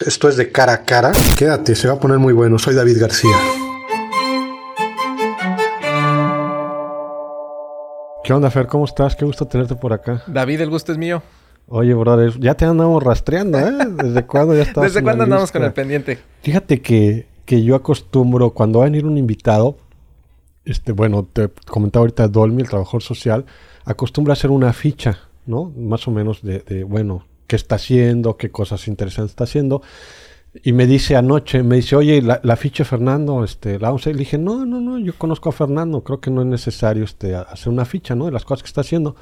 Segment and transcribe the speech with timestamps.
[0.00, 1.12] Esto es de cara a cara.
[1.38, 2.58] Quédate, se va a poner muy bueno.
[2.58, 3.36] Soy David García.
[8.24, 8.66] ¿Qué onda, Fer?
[8.66, 9.14] ¿Cómo estás?
[9.14, 10.24] Qué gusto tenerte por acá.
[10.26, 11.22] David, el gusto es mío.
[11.68, 13.72] Oye, brother, ya te andamos rastreando, ¿eh?
[14.02, 14.82] ¿Desde cuándo ya estás?
[14.82, 16.18] ¿Desde cuándo andamos con el pendiente?
[16.42, 19.76] Fíjate que, que yo acostumbro, cuando va a venir un invitado,
[20.64, 23.46] este, bueno, te comentaba ahorita Dolmy, el trabajador social,
[23.84, 25.72] acostumbra a hacer una ficha, ¿no?
[25.76, 29.82] Más o menos de, de, bueno, qué está haciendo, qué cosas interesantes está haciendo.
[30.62, 34.10] Y me dice anoche, me dice, oye, la, la ficha Fernando, este, la vamos a
[34.10, 37.34] Le dije, no, no, no, yo conozco a Fernando, creo que no es necesario este,
[37.34, 38.26] hacer una ficha, ¿no?
[38.26, 39.16] De las cosas que está haciendo.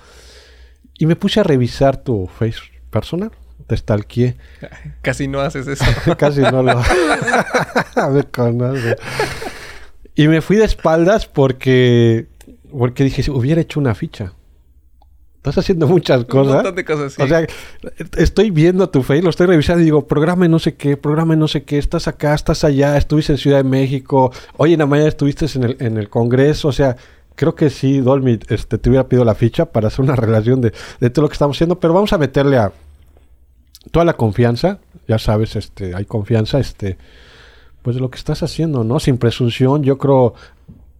[0.98, 3.32] Y me puse a revisar tu face personal.
[3.66, 4.36] Te stalkeé.
[5.02, 5.84] Casi no haces eso.
[6.18, 6.74] Casi no lo
[8.12, 8.96] me conoce.
[10.14, 12.26] Y me fui de espaldas porque,
[12.70, 14.34] porque dije, si hubiera hecho una ficha.
[15.42, 16.50] Estás haciendo muchas cosas.
[16.50, 17.20] Un montón de cosas, sí.
[17.20, 17.44] O sea,
[18.16, 21.48] estoy viendo tu face, lo estoy revisando y digo, programa no sé qué, programa no
[21.48, 25.08] sé qué, estás acá, estás allá, estuviste en Ciudad de México, hoy en la mañana
[25.08, 26.96] estuviste en el, en el Congreso, o sea,
[27.34, 30.72] creo que sí, Dolmy, este, te hubiera pedido la ficha para hacer una relación de,
[31.00, 32.70] de todo lo que estamos haciendo, pero vamos a meterle a
[33.90, 36.98] toda la confianza, ya sabes, este, hay confianza, este,
[37.82, 39.00] pues de lo que estás haciendo, ¿no?
[39.00, 40.34] Sin presunción, yo creo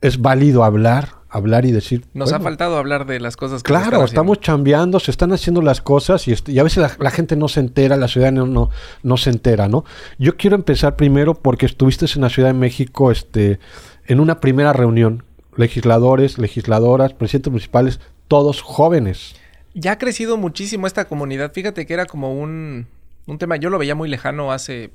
[0.03, 2.05] es válido hablar, hablar y decir.
[2.13, 5.63] Nos bueno, ha faltado hablar de las cosas que Claro, estamos chambeando, se están haciendo
[5.63, 8.47] las cosas y, y a veces la, la, gente no se entera, la ciudad no,
[8.47, 8.69] no,
[9.03, 9.85] no, se entera, ¿no?
[10.19, 13.61] Yo quiero empezar primero porque estuviste en la Ciudad de México este,
[14.07, 15.23] en una primera reunión,
[15.57, 19.37] legisladores, legisladoras, presidentes municipales, todos jóvenes.
[19.75, 21.53] Ya ha crecido muchísimo esta comunidad.
[21.53, 22.89] Fíjate que era como un,
[23.27, 24.91] un tema, yo lo veía muy lejano hace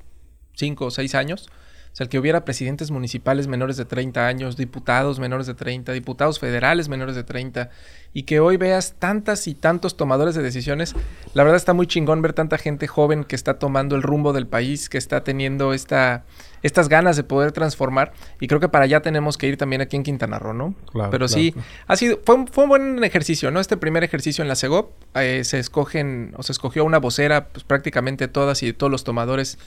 [0.53, 1.49] cinco o seis años.
[1.91, 5.91] O sea, el que hubiera presidentes municipales menores de 30 años, diputados menores de 30,
[5.93, 7.69] diputados federales menores de 30,
[8.13, 10.95] y que hoy veas tantas y tantos tomadores de decisiones,
[11.33, 14.45] la verdad está muy chingón ver tanta gente joven que está tomando el rumbo del
[14.47, 16.23] país, que está teniendo esta,
[16.63, 19.95] estas ganas de poder transformar, y creo que para allá tenemos que ir también aquí
[19.95, 20.75] en Quintana Roo, ¿no?
[20.91, 21.53] Claro, Pero claro, sí,
[21.87, 23.59] ha sido, fue, un- fue un buen ejercicio, ¿no?
[23.59, 27.63] Este primer ejercicio en la CEGOP, eh, se escogen, o se escogió una vocera, pues
[27.63, 29.57] prácticamente todas y de todos los tomadores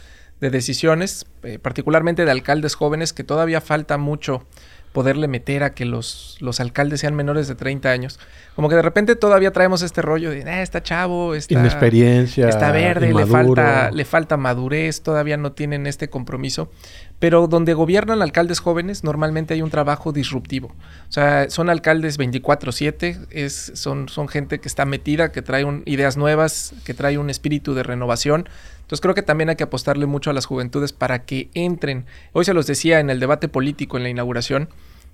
[0.40, 4.46] de decisiones, eh, particularmente de alcaldes jóvenes, que todavía falta mucho
[4.92, 8.18] poderle meter a que los, los alcaldes sean menores de 30 años.
[8.56, 12.48] Como que de repente todavía traemos este rollo de, "Ah, está chavo, está, Inexperiencia.
[12.48, 16.72] está verde, le falta, le falta madurez, todavía no tienen este compromiso.
[17.20, 20.68] Pero donde gobiernan alcaldes jóvenes, normalmente hay un trabajo disruptivo.
[21.08, 25.82] O sea, son alcaldes 24-7, es, son, son gente que está metida, que trae un-
[25.86, 28.48] ideas nuevas, que trae un espíritu de renovación.
[28.90, 32.06] Entonces creo que también hay que apostarle mucho a las juventudes para que entren.
[32.32, 34.68] Hoy se los decía en el debate político, en la inauguración,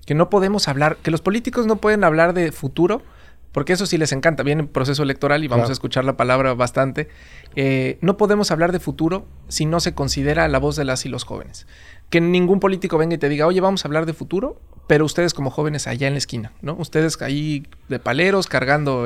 [0.07, 3.03] que no podemos hablar, que los políticos no pueden hablar de futuro,
[3.51, 4.41] porque eso sí les encanta.
[4.41, 5.69] Viene el proceso electoral y vamos Claro.
[5.69, 7.07] a escuchar la palabra bastante.
[7.55, 11.09] Eh, no podemos hablar de futuro si no se considera la voz de las y
[11.09, 11.67] los jóvenes.
[12.09, 15.33] Que ningún político venga y te diga, oye, vamos a hablar de futuro, pero ustedes
[15.33, 16.75] como jóvenes allá en la esquina, ¿no?
[16.79, 19.05] Ustedes ahí de paleros cargando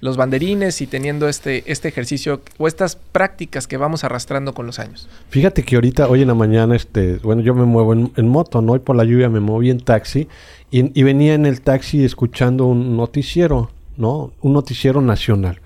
[0.00, 4.78] los banderines y teniendo este, este ejercicio o estas prácticas que vamos arrastrando con los
[4.78, 5.08] años.
[5.28, 8.72] Fíjate que ahorita, hoy en la mañana, este, bueno, yo me muevo en, moto, ¿no?
[8.72, 10.28] Hoy por la lluvia me moví en taxi
[10.70, 14.32] y, venía en el taxi escuchando un noticiero, ¿no?
[14.40, 15.60] Un noticiero nacional.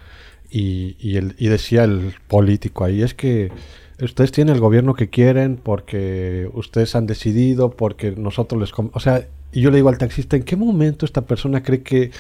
[0.50, 3.50] Y, y, y decía el político ahí, es que
[4.00, 8.72] ustedes tienen el gobierno que quieren porque ustedes han decidido, porque nosotros les...
[8.72, 8.90] com-".
[8.92, 12.10] O sea, y yo le digo al taxista, ¿en qué momento esta persona cree que,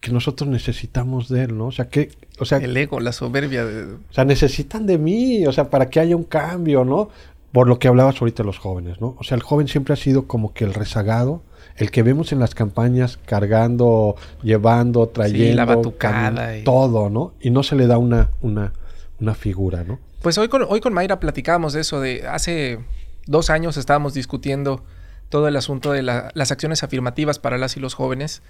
[0.00, 1.66] que nosotros necesitamos de él, ¿no?
[1.66, 2.10] O sea, que...
[2.38, 3.94] O sea, El ego, la soberbia de...
[3.94, 7.08] o sea, necesitan de mí, o sea, para que haya un cambio, ¿no?
[7.52, 9.16] Por lo que hablabas ahorita de los jóvenes, ¿no?
[9.18, 11.42] O sea, el joven siempre ha sido como que el rezagado,
[11.76, 17.32] el que vemos en las campañas cargando, llevando, trayendo, la batucada y- todo, ¿no?
[17.40, 18.72] Y no se le da una, una,
[19.20, 19.98] una figura, ¿no?
[20.22, 22.80] Pues hoy con, hoy con Mayra platicábamos de eso, de hace
[23.26, 24.82] dos años estábamos discutiendo
[25.28, 28.42] todo el asunto de la- las acciones afirmativas para las y los jóvenes.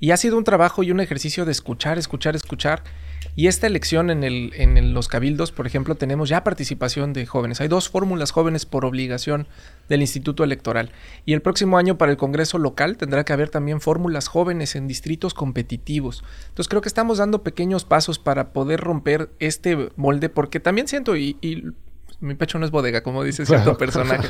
[0.00, 2.84] Y ha sido un trabajo y un ejercicio de escuchar, escuchar, escuchar.
[3.34, 7.60] Y esta elección en, los cabildos, por ejemplo, tenemos ya participación de jóvenes.
[7.60, 9.48] Hay dos fórmulas jóvenes por obligación
[9.88, 10.92] del Instituto Electoral.
[11.26, 14.86] Y el próximo año para el Congreso local tendrá que haber también fórmulas jóvenes en
[14.86, 16.22] distritos competitivos.
[16.48, 21.14] Entonces creo que estamos dando pequeños pasos para poder romper este molde, porque también siento,
[22.20, 23.78] mi pecho no es bodega, como dice cierto Claro.
[23.78, 24.26] personaje,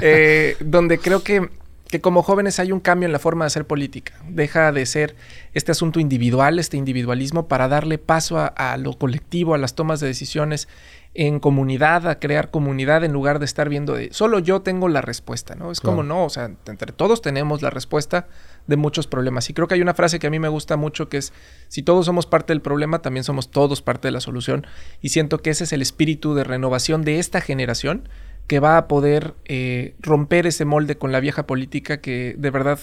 [0.00, 1.48] eh, donde creo que
[1.88, 4.14] que como jóvenes hay un cambio en la forma de hacer política.
[4.26, 5.14] Deja de ser
[5.52, 10.00] este asunto individual, este individualismo, para darle paso a, a lo colectivo, a las tomas
[10.00, 10.68] de decisiones
[11.14, 15.02] en comunidad, a crear comunidad en lugar de estar viendo de solo yo tengo la
[15.02, 15.70] respuesta, ¿no?
[15.70, 18.28] Es como no, o sea, entre todos tenemos la respuesta
[18.66, 19.50] de muchos problemas.
[19.50, 21.34] Y creo que hay una frase que a mí me gusta mucho que es,
[21.68, 24.66] si todos somos parte del problema, también somos todos parte de la solución.
[25.02, 28.08] Y siento que ese es el espíritu de renovación de esta generación
[28.46, 32.78] que va a poder eh, romper ese molde con la vieja política que de verdad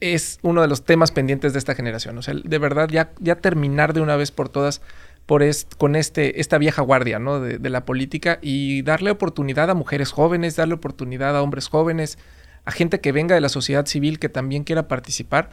[0.00, 2.18] es uno de los temas pendientes de esta generación.
[2.18, 4.82] O sea, de verdad ya, ya terminar de una vez por todas
[5.26, 5.42] por
[5.78, 7.40] con este, esta vieja guardia ¿no?
[7.40, 12.18] de, de, la política y darle oportunidad a mujeres jóvenes, darle oportunidad a hombres jóvenes,
[12.64, 15.50] a gente que venga de la sociedad civil que también quiera participar.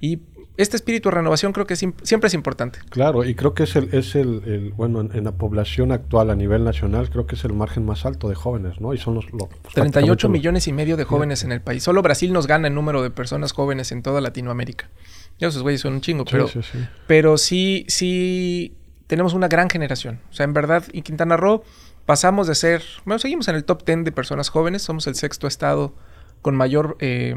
[0.00, 0.20] Y
[0.56, 2.80] este espíritu de renovación creo que siempre es importante.
[2.90, 6.64] Claro, y creo que es el, es el, bueno, en, la población actual a nivel
[6.64, 8.92] nacional, creo que es el margen más alto de jóvenes, ¿no?
[8.92, 9.26] Y son los...
[9.74, 11.82] 38 millones y medio de jóvenes en el país.
[11.82, 14.90] Solo Brasil nos gana el número de personas jóvenes en toda Latinoamérica.
[15.38, 16.78] Ya esos güeyes son un chingo, pero, sí, sí.
[17.06, 18.76] pero sí, sí
[19.06, 20.20] tenemos una gran generación.
[20.30, 21.62] O sea, en verdad, en Quintana Roo
[22.06, 25.46] pasamos de ser, bueno, seguimos en el top 10 de personas jóvenes, somos el sexto
[25.46, 25.94] estado
[26.40, 27.36] con mayor eh,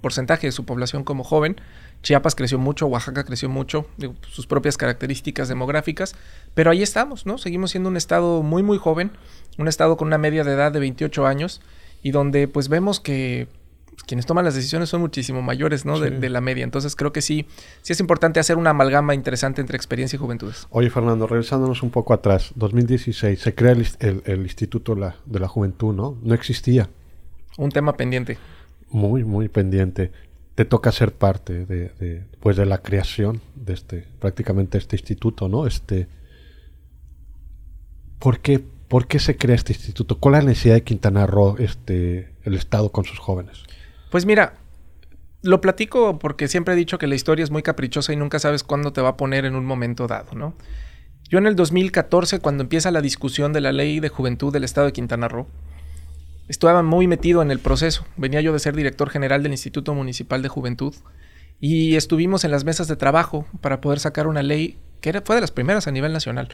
[0.00, 1.60] porcentaje de su población como joven.
[2.02, 3.86] Chiapas creció mucho, Oaxaca creció mucho,
[4.28, 6.14] sus propias características demográficas,
[6.52, 7.38] pero ahí estamos, ¿no?
[7.38, 9.12] Seguimos siendo un estado muy, muy joven,
[9.56, 11.62] un estado con una media de edad de 28 años
[12.02, 13.48] y donde pues vemos que
[14.06, 15.98] quienes toman las decisiones son muchísimo mayores, ¿no?
[16.00, 16.64] De, la media.
[16.64, 17.46] Entonces creo que sí,
[17.82, 20.66] sí es importante hacer una amalgama interesante entre experiencia y juventudes.
[20.70, 26.18] Oye, Fernando, regresándonos un poco atrás, 2016, se crea el, Instituto de la Juventud, ¿no?
[26.22, 26.88] No existía.
[27.56, 28.38] Un tema pendiente.
[28.90, 30.12] Muy, muy pendiente.
[30.54, 35.66] Te toca ser parte de, pues de la creación de este, prácticamente este instituto, ¿no?
[35.66, 36.06] Este,
[38.18, 40.18] ¿por qué, ¿Por qué se crea este instituto?
[40.18, 43.64] ¿Cuál es la necesidad de Quintana Roo, este, el Estado con sus jóvenes?
[44.14, 44.54] Pues mira,
[45.42, 48.62] lo platico porque siempre he dicho que la historia es muy caprichosa y nunca sabes
[48.62, 50.54] cuándo te va a poner en un momento dado, ¿no?
[51.28, 54.86] Yo en el 2014, cuando empieza la discusión de la ley de juventud del Estado
[54.86, 55.48] de Quintana Roo,
[56.46, 58.06] estaba muy metido en el proceso.
[58.16, 60.94] Venía yo de ser director general del Instituto Municipal de Juventud
[61.58, 65.34] y estuvimos en las mesas de trabajo para poder sacar una ley que era, fue
[65.34, 66.48] de las primeras a nivel nacional,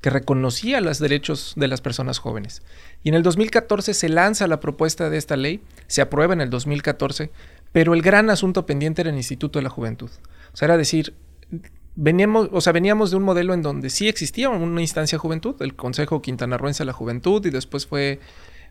[0.00, 2.62] que reconocía los derechos de las personas jóvenes.
[3.02, 6.48] Y en el 2014 se lanza la propuesta de esta ley, se aprueba en el
[6.48, 7.32] 2014,
[7.72, 10.08] pero el gran asunto pendiente era el Instituto de la Juventud.
[10.52, 11.14] O sea, era decir,
[11.96, 15.56] veníamos, o sea, veníamos de un modelo en donde sí existía una instancia de juventud,
[15.58, 18.20] el Consejo Quintanarroense de la Juventud, y después fue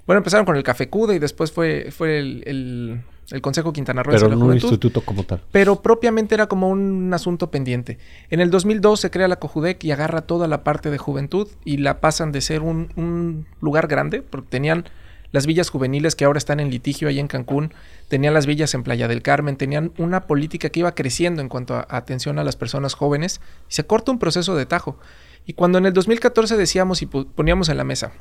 [0.05, 3.01] bueno, empezaron con el Café Cuda y después fue, fue el,
[3.41, 5.41] Consejo Quintana Roo Pero no un instituto como tal.
[5.51, 7.97] Pero propiamente era como un asunto pendiente.
[8.29, 11.77] En el 2002 se crea la Cojudec y agarra toda la parte de juventud y
[11.77, 14.85] la pasan de ser un, lugar grande, porque tenían
[15.31, 17.73] las villas juveniles que ahora están en litigio ahí en Cancún,
[18.07, 21.73] tenían las villas en Playa del Carmen, tenían una política que iba creciendo en cuanto
[21.73, 24.99] a atención a las personas jóvenes y se corta un proceso de tajo.
[25.47, 28.13] Y cuando en el 2014 decíamos y poníamos en la mesa,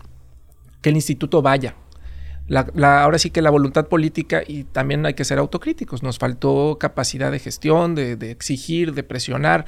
[0.85, 1.75] que el instituto vaya.
[2.83, 6.03] ahora sí que la voluntad política y también hay que ser autocríticos.
[6.03, 9.65] Nos faltó capacidad de gestión, de, exigir, de presionar,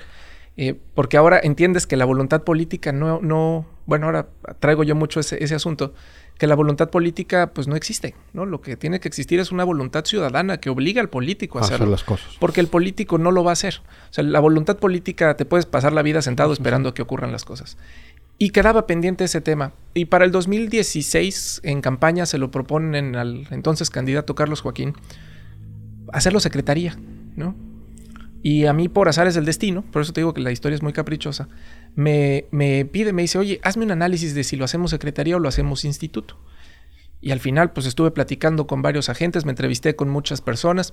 [0.59, 4.29] eh, porque ahora entiendes que la voluntad política no, no, bueno, ahora
[4.61, 5.95] traigo yo mucho ese, asunto,
[6.37, 8.45] que la voluntad política pues no existe, ¿no?
[8.45, 11.81] Lo que tiene que existir es una voluntad ciudadana que obliga al político a, hacer
[11.89, 12.37] las cosas.
[12.39, 13.81] Porque el político no lo va a hacer.
[14.11, 17.33] O sea, la voluntad política te puedes pasar la vida sentado esperando a que ocurran
[17.33, 17.79] las cosas.
[18.39, 19.73] Y quedaba pendiente ese tema.
[19.95, 24.95] Y para el 2016, en campaña, se lo proponen al entonces candidato Carlos Joaquín
[26.13, 26.97] hacerlo secretaría,
[27.37, 27.55] ¿no?
[28.43, 30.83] Y a mí, por azares del destino, por eso te digo que la historia es
[30.83, 31.49] muy caprichosa,
[31.95, 35.41] me, me pide, me dice, oye, hazme un análisis de si lo hacemos secretaría o
[35.41, 36.39] lo hacemos instituto.
[37.21, 40.93] Y al final, pues estuve platicando con varios agentes, me entrevisté con muchas personas.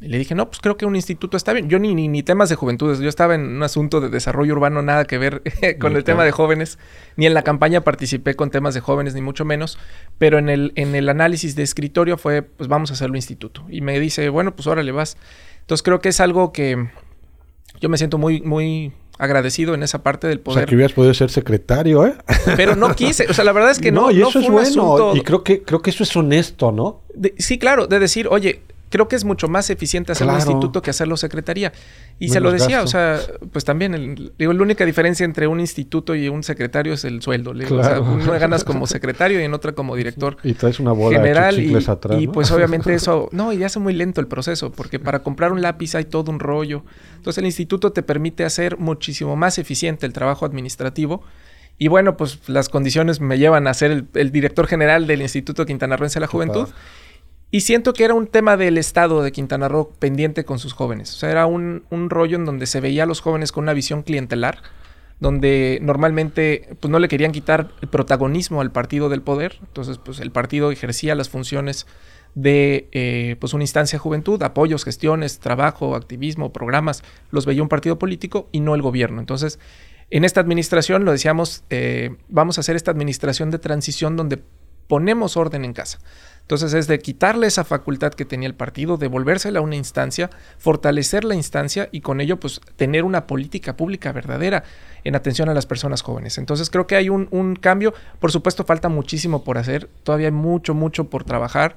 [0.00, 1.70] Y le dije, no, pues creo que un instituto está bien.
[1.70, 5.06] Yo ni, ni, temas de juventudes, yo estaba en un asunto de desarrollo urbano, nada
[5.06, 5.42] que ver
[5.80, 6.78] con el tema de jóvenes.
[7.16, 9.78] Ni en la campaña participé con temas de jóvenes, ni mucho menos.
[10.18, 13.64] Pero en el, en el análisis de escritorio fue, pues vamos a hacerlo instituto.
[13.70, 15.16] Y me dice, bueno, pues órale vas.
[15.60, 16.88] Entonces creo que es algo que
[17.80, 20.58] yo me siento muy, muy agradecido en esa parte del poder.
[20.58, 22.14] O sea, que hubieras podido ser secretario, ¿eh?
[22.56, 24.02] Pero no quise, o sea, la verdad es que no.
[24.02, 25.16] No, y eso es bueno.
[25.16, 27.02] Y creo que, creo que eso es honesto, ¿no?
[27.38, 28.60] sí, claro, de decir, oye,
[28.96, 31.70] creo que es mucho más eficiente hacerlo instituto que hacerlo secretaría.
[32.18, 33.20] Y se lo decía, o sea,
[33.52, 37.50] pues también, digo, la única diferencia entre un instituto y un secretario es el sueldo.
[37.50, 40.38] O sea, uno ganas como secretario y en otra como director.
[40.42, 42.18] Y traes una bola general y, atrás.
[42.18, 45.60] Y pues obviamente eso, no, y hace muy lento el proceso, porque para comprar un
[45.60, 46.82] lápiz hay todo un rollo.
[47.16, 51.22] Entonces el instituto te permite hacer muchísimo más eficiente el trabajo administrativo.
[51.76, 56.14] Y bueno, pues las condiciones me llevan a ser el, director general del Instituto Quintanarroense
[56.14, 56.68] de la Juventud.
[57.50, 61.14] Y siento que era un tema del Estado de Quintana Roo pendiente con sus jóvenes.
[61.14, 64.02] O sea, era un, rollo en donde se veía a los jóvenes con una visión
[64.02, 64.62] clientelar,
[65.20, 70.20] donde normalmente pues no le querían quitar el protagonismo al partido del poder, entonces pues
[70.20, 71.86] el partido ejercía las funciones
[72.34, 77.70] de eh, pues una instancia de juventud, apoyos, gestiones, trabajo, activismo, programas, los veía un
[77.70, 79.20] partido político y no el gobierno.
[79.20, 79.58] Entonces,
[80.10, 84.42] en esta administración, lo decíamos, eh, vamos a hacer esta administración de transición donde
[84.86, 85.98] ponemos orden en casa.
[86.46, 91.24] Entonces es de quitarle esa facultad que tenía el partido, devolvérsela a una instancia, fortalecer
[91.24, 94.62] la instancia y con ello pues tener una política pública verdadera
[95.02, 96.38] en atención a las personas jóvenes.
[96.38, 100.32] Entonces creo que hay un, un cambio, por supuesto falta muchísimo por hacer, todavía hay
[100.32, 101.76] mucho, mucho por trabajar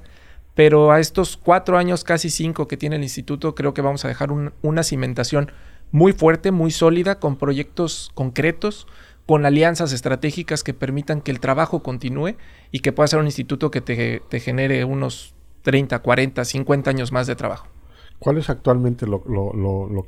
[0.54, 4.08] pero a estos cuatro años, casi cinco que tiene el instituto, creo que vamos a
[4.08, 5.52] dejar una cimentación
[5.92, 8.86] muy fuerte, muy sólida, con proyectos concretos,
[9.30, 12.34] con alianzas estratégicas que permitan que el trabajo continúe
[12.72, 17.28] y que pueda ser un instituto que te, genere unos 30, 40, 50 años más
[17.28, 17.68] de trabajo.
[18.18, 19.22] ¿Cuál es actualmente lo,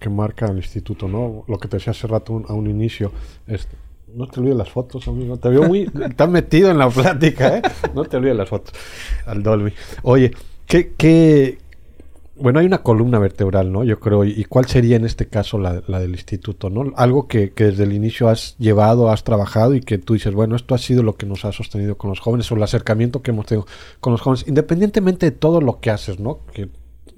[0.01, 1.07] que marca el instituto?
[1.07, 1.45] ¿no?
[1.47, 3.13] Lo que te decía hace rato a un inicio.
[3.47, 3.77] Este,
[4.13, 5.37] no te olvides las fotos, amigo.
[5.37, 5.83] Te veo muy...
[6.05, 7.63] Estás metido en la plática, ¿eh?
[7.95, 8.75] No te olvides las fotos.
[9.25, 9.73] Al Dolby.
[10.03, 10.33] Oye,
[10.67, 11.59] ¿qué, qué...
[12.43, 13.85] Bueno, hay una columna vertebral, ¿no?
[13.85, 14.25] Yo creo.
[14.25, 16.93] ¿Y cuál sería en este caso la, del instituto, ¿no?
[16.97, 20.57] Algo que, que, desde el inicio has llevado, has trabajado y que tú dices, bueno,
[20.57, 23.31] esto ha sido lo que nos ha sostenido con los jóvenes o el acercamiento que
[23.31, 23.67] hemos tenido
[24.01, 26.41] con los jóvenes, independientemente de todo lo que haces, ¿no?
[26.53, 26.69] Que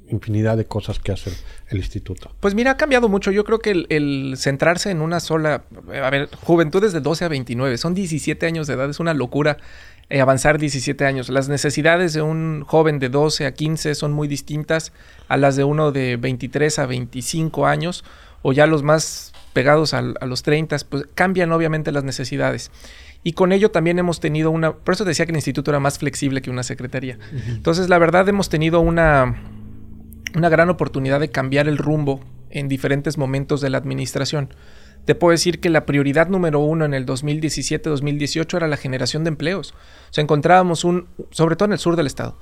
[0.08, 1.32] infinidad de cosas que hace
[1.68, 2.30] el instituto.
[2.40, 3.30] Pues mira, ha cambiado mucho.
[3.30, 5.64] Yo creo que el, centrarse en una sola,
[6.02, 9.58] a ver, juventudes de 12 a 29, son 17 años de edad, es una locura
[10.10, 11.28] eh, avanzar 17 años.
[11.28, 14.92] Las necesidades de un joven de 12 a 15 son muy distintas
[15.28, 18.04] a las de uno de 23 a 25 años
[18.42, 22.70] o ya los más pegados a, los 30, pues cambian obviamente las necesidades.
[23.22, 25.98] Y con ello también hemos tenido una, por eso decía que el instituto era más
[25.98, 27.18] flexible que una secretaría.
[27.48, 29.40] Entonces, la verdad, hemos tenido una,
[30.34, 32.20] una gran oportunidad de cambiar el rumbo
[32.50, 34.52] en diferentes momentos de la administración.
[35.04, 39.28] Te puedo decir que la prioridad número uno en el 2017-2018 era la generación de
[39.28, 39.72] empleos.
[39.72, 42.38] O sea, encontrábamos un, sobre todo en el sur del estado,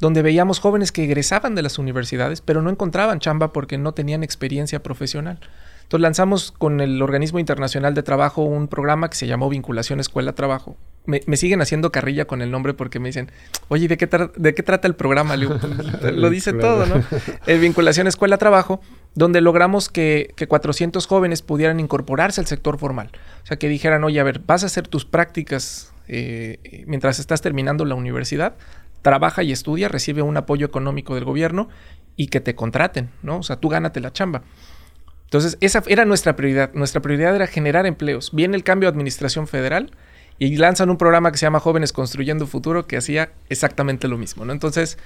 [0.00, 4.22] donde veíamos jóvenes que egresaban de las universidades, pero no encontraban chamba porque no tenían
[4.22, 5.40] experiencia profesional.
[5.82, 10.76] Entonces lanzamos con el Organismo Internacional de Trabajo un programa que se llamó Vinculación Escuela-Trabajo.
[11.06, 13.30] Me, siguen haciendo carrilla con el nombre porque me dicen,
[13.68, 15.36] oye, ¿de qué, de qué trata el programa?
[16.12, 17.02] lo dice todo, ¿no?
[17.46, 18.80] El Vinculación Escuela-Trabajo,
[19.14, 23.10] donde logramos que, que 400 jóvenes pudieran incorporarse al sector formal.
[23.42, 27.42] O sea, que dijeran, oye, a ver, vas a hacer tus prácticas eh, mientras estás
[27.42, 28.54] terminando la universidad,
[29.02, 31.68] trabaja y estudia, recibe un apoyo económico del gobierno
[32.16, 33.38] y que te contraten, ¿no?
[33.38, 34.42] O sea, tú gánate la chamba.
[35.24, 36.72] Entonces, esa era nuestra prioridad.
[36.74, 38.30] Nuestra prioridad era generar empleos.
[38.32, 39.90] Viene el cambio de administración federal
[40.38, 44.44] y lanzan un programa que se llama Jóvenes Construyendo Futuro que hacía exactamente lo mismo,
[44.44, 44.52] ¿no?
[44.52, 44.98] Entonces,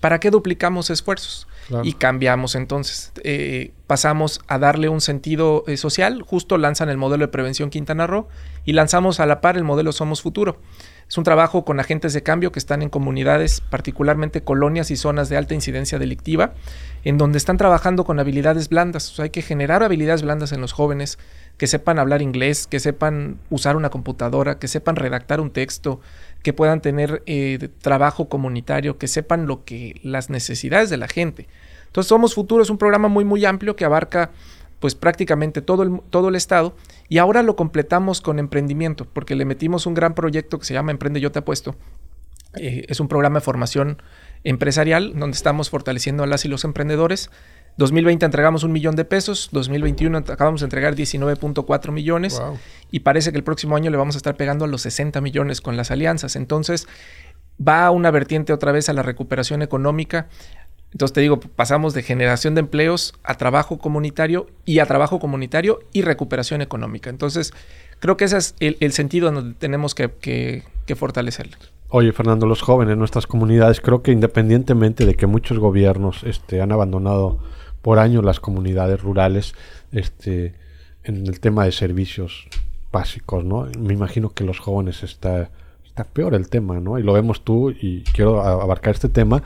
[0.00, 1.46] ¿para qué duplicamos esfuerzos?
[1.82, 3.12] Y cambiamos entonces.
[3.24, 6.22] Eh, pasamos a darle un sentido eh, social.
[6.22, 8.28] Justo lanzan el modelo de prevención Quintana Roo
[8.64, 10.60] y lanzamos a la par el modelo Somos Futuro.
[11.08, 15.28] Es un trabajo con agentes de cambio que están en comunidades, particularmente colonias y zonas
[15.28, 16.54] de alta incidencia delictiva,
[17.04, 19.16] en donde están trabajando con habilidades blandas.
[19.16, 21.18] O hay que generar habilidades blandas en los jóvenes,
[21.58, 26.00] que sepan hablar inglés, que sepan usar una computadora, que sepan redactar un texto,
[26.42, 31.46] que puedan tener eh, trabajo comunitario, que sepan lo que las necesidades de la gente.
[31.86, 34.32] Entonces, Somos Futuro es un programa muy, muy amplio que abarca
[34.86, 36.76] pues prácticamente todo el, todo el estado
[37.08, 40.92] y ahora lo completamos con emprendimiento porque le metimos un gran proyecto que se llama
[40.92, 41.74] Emprende Yo Te Apuesto.
[42.54, 44.00] Eh, es un programa de formación
[44.44, 47.32] empresarial donde estamos fortaleciendo a las y los emprendedores.
[47.78, 52.40] 2020 entregamos un millón de pesos, 2021 acabamos de entregar 19.4 millones
[52.92, 55.60] y parece que el próximo año le vamos a estar pegando a los 60 millones
[55.60, 56.36] con las alianzas.
[56.36, 56.86] Entonces
[57.60, 60.28] va una vertiente otra vez a la recuperación económica,
[60.96, 65.80] entonces te digo, pasamos de generación de empleos a trabajo comunitario y a trabajo comunitario
[65.92, 67.10] y recuperación económica.
[67.10, 67.52] Entonces,
[67.98, 71.54] creo que ese es el, sentido donde tenemos que, que, fortalecerlo.
[71.90, 76.72] Oye, Fernando, los jóvenes, nuestras comunidades, creo que independientemente de que muchos gobiernos este, han
[76.72, 77.40] abandonado
[77.82, 79.52] por años las comunidades rurales
[79.92, 80.54] este,
[81.04, 82.48] en el tema de servicios
[82.90, 83.68] básicos, ¿no?
[83.78, 85.50] Me imagino que los jóvenes está,
[85.84, 86.98] está peor el tema, ¿no?
[86.98, 89.42] Y lo vemos tú y quiero abarcar este tema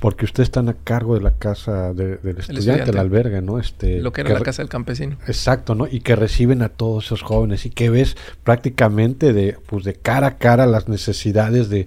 [0.00, 3.58] porque ustedes están a cargo de la casa del estudiante, la alberga, ¿no?
[3.58, 5.16] Este, Lo que era la casa del campesino.
[5.26, 5.86] Exacto, ¿no?
[5.90, 10.28] Y que reciben a todos esos jóvenes y que ves prácticamente de, pues de cara
[10.28, 11.86] a cara las necesidades de,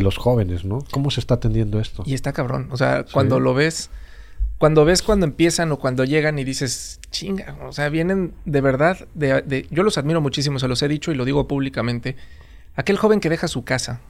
[0.00, 0.84] los jóvenes, ¿no?
[0.92, 2.04] ¿Cómo se está atendiendo esto?
[2.06, 2.68] Y está cabrón.
[2.70, 3.90] O sea, cuando lo ves,
[4.58, 9.08] cuando ves cuando empiezan o cuando llegan y dices, chinga, o sea, vienen de verdad,
[9.14, 12.16] de, de, yo los admiro muchísimo, se los he dicho y lo digo públicamente.
[12.76, 14.00] Aquel joven que deja su casa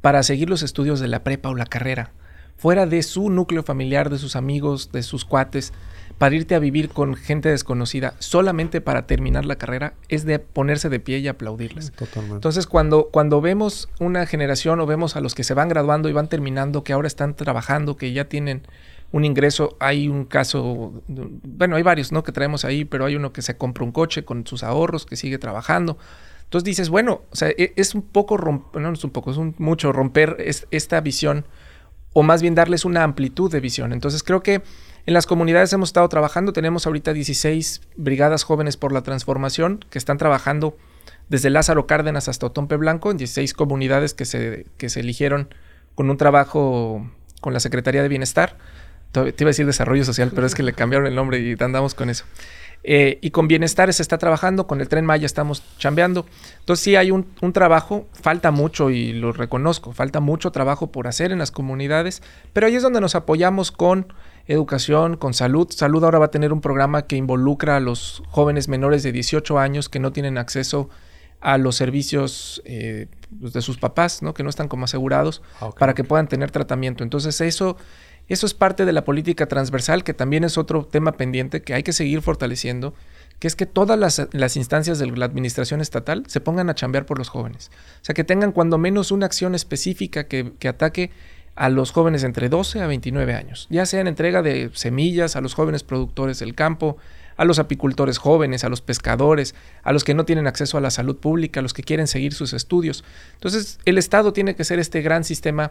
[0.00, 2.12] para seguir los estudios de la prepa o la carrera
[2.58, 5.72] fuera de su núcleo familiar, de sus amigos, de sus cuates,
[6.18, 10.88] para irte a vivir con gente desconocida solamente para terminar la carrera es de ponerse
[10.88, 11.92] de pie y aplaudirles.
[11.92, 12.34] Totalmente.
[12.34, 16.12] Entonces, cuando, cuando vemos una generación o vemos a los que se van graduando y
[16.12, 18.62] van terminando, que ahora están trabajando, que ya tienen
[19.12, 22.24] un ingreso, hay un caso, bueno, hay varios, ¿no?
[22.24, 25.14] Que traemos ahí, pero hay uno que se compra un coche con sus ahorros, que
[25.14, 25.96] sigue trabajando.
[26.44, 29.36] Entonces dices, bueno, o sea, e, es un poco romper, no, es un poco, es
[29.36, 30.36] un mucho romper
[30.70, 31.46] esta visión
[32.12, 33.92] o más bien darles una amplitud de visión.
[33.92, 34.62] Entonces creo que
[35.06, 39.98] en las comunidades hemos estado trabajando, tenemos ahorita 16 brigadas jóvenes por la transformación que
[39.98, 40.76] están trabajando
[41.28, 45.48] desde Lázaro Cárdenas hasta Otompe Blanco, en 16 comunidades que se, que se eligieron
[45.94, 47.10] con un trabajo
[47.40, 48.56] con la Secretaría de Bienestar.
[49.12, 51.94] Te iba a decir Desarrollo Social, pero es que le cambiaron el nombre y andamos
[51.94, 52.24] con eso.
[52.84, 56.26] Eh, y con bienestar se está trabajando, con el tren Maya estamos chambeando.
[56.60, 61.08] Entonces sí hay un, un, trabajo, falta mucho y lo reconozco, falta mucho trabajo por
[61.08, 62.22] hacer en las comunidades,
[62.52, 64.12] pero ahí es donde nos apoyamos con
[64.46, 65.68] educación, con salud.
[65.70, 69.58] Salud ahora va a tener un programa que involucra a los jóvenes menores de 18
[69.58, 70.88] años que no tienen acceso
[71.40, 73.06] a los servicios eh,
[73.38, 74.34] pues, de sus papás, ¿no?
[74.34, 77.04] que no están como asegurados, ah, para que puedan tener tratamiento.
[77.04, 77.76] Entonces eso,
[78.28, 81.82] eso es parte de la política transversal, que también es otro tema pendiente que hay
[81.82, 82.94] que seguir fortaleciendo,
[83.38, 87.18] que es que todas las, instancias de la administración estatal se pongan a chambear por
[87.18, 87.70] los jóvenes.
[88.02, 91.10] O sea, que tengan cuando menos una acción específica que, que ataque
[91.54, 95.40] a los jóvenes entre 12 a 29 años, ya sea en entrega de semillas a
[95.40, 96.98] los jóvenes productores del campo,
[97.38, 100.90] a los apicultores jóvenes, a los pescadores, a los que no tienen acceso a la
[100.90, 103.04] salud pública, a los que quieren seguir sus estudios.
[103.34, 105.70] Entonces, el Estado tiene que ser este gran sistema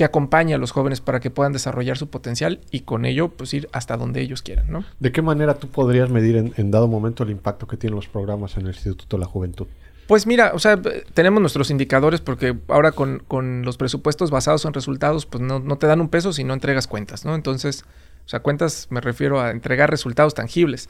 [0.00, 3.52] que acompañe a los jóvenes para que puedan desarrollar su potencial y con ello pues
[3.52, 4.82] ir hasta donde ellos quieran, ¿no?
[4.98, 8.08] ¿De qué manera tú podrías medir en, en dado momento el impacto que tienen los
[8.08, 9.66] programas en el Instituto de la Juventud?
[10.06, 10.80] Pues mira, o sea,
[11.12, 15.86] tenemos nuestros indicadores porque ahora con, los presupuestos basados en resultados, pues no, no, te
[15.86, 17.34] dan un peso si no entregas cuentas, ¿no?
[17.34, 17.84] Entonces,
[18.24, 20.88] o sea, cuentas me refiero a entregar resultados tangibles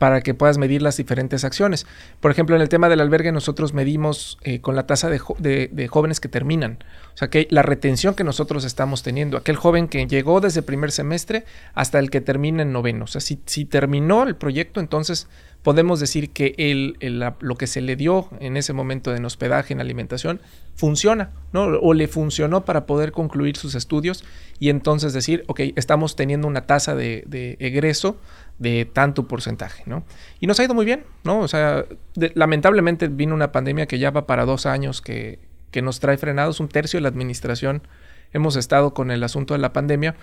[0.00, 1.86] para que puedas medir las diferentes acciones.
[2.20, 6.20] Por ejemplo, en el tema del albergue nosotros medimos eh, con la tasa de, jóvenes
[6.20, 6.78] que terminan.
[7.12, 10.64] O sea, que la retención que nosotros estamos teniendo, aquel joven que llegó desde el
[10.64, 13.04] primer semestre hasta el que termina en noveno.
[13.04, 15.28] O sea, si, si terminó el proyecto, entonces
[15.62, 16.96] podemos decir que el,
[17.40, 20.40] lo que se le dio en ese momento en hospedaje, en alimentación,
[20.74, 21.64] funciona, ¿no?
[21.64, 24.24] O le funcionó para poder concluir sus estudios
[24.58, 28.16] y entonces decir, ok, estamos teniendo una tasa de, egreso
[28.60, 30.04] de tanto porcentaje, ¿no?
[30.38, 31.40] Y nos ha ido muy bien, ¿no?
[31.40, 31.86] O sea,
[32.34, 35.40] lamentablemente vino una pandemia que ya va para dos años que,
[35.72, 37.82] que nos trae frenados, un tercio de la administración
[38.32, 40.14] hemos estado con el asunto de la pandemia,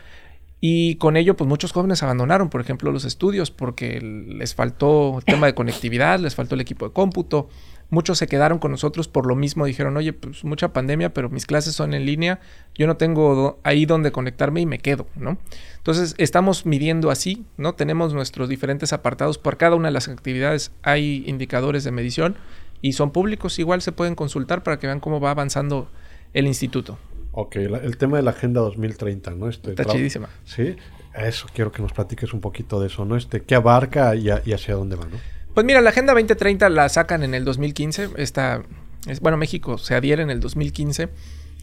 [0.59, 5.23] y con ello, pues muchos jóvenes abandonaron, por ejemplo, los estudios porque les faltó el
[5.23, 7.49] tema de conectividad, les faltó el equipo de cómputo.
[7.89, 11.45] Muchos se quedaron con nosotros por lo mismo, dijeron, oye, pues mucha pandemia, pero mis
[11.45, 12.39] clases son en línea,
[12.75, 15.37] yo no tengo ahí donde conectarme y me quedo, ¿no?
[15.77, 17.75] Entonces, estamos midiendo así, ¿no?
[17.75, 22.35] Tenemos nuestros diferentes apartados, por cada una de las actividades hay indicadores de medición
[22.81, 25.89] y son públicos, igual se pueden consultar para que vean cómo va avanzando
[26.33, 26.97] el instituto.
[27.31, 29.47] Ok, el tema de la Agenda 2030, ¿no?
[29.47, 30.27] Este, Está chidísima.
[30.43, 30.75] Sí,
[31.15, 33.15] eso quiero que nos platiques un poquito de eso, ¿no?
[33.15, 35.17] Este, ¿Qué abarca y, hacia dónde va, no?
[35.57, 38.09] Pues mira, la Agenda 2030 la sacan en el 2015.
[38.17, 38.61] Esta,
[39.07, 41.09] es, bueno, México se adhiere en el 2015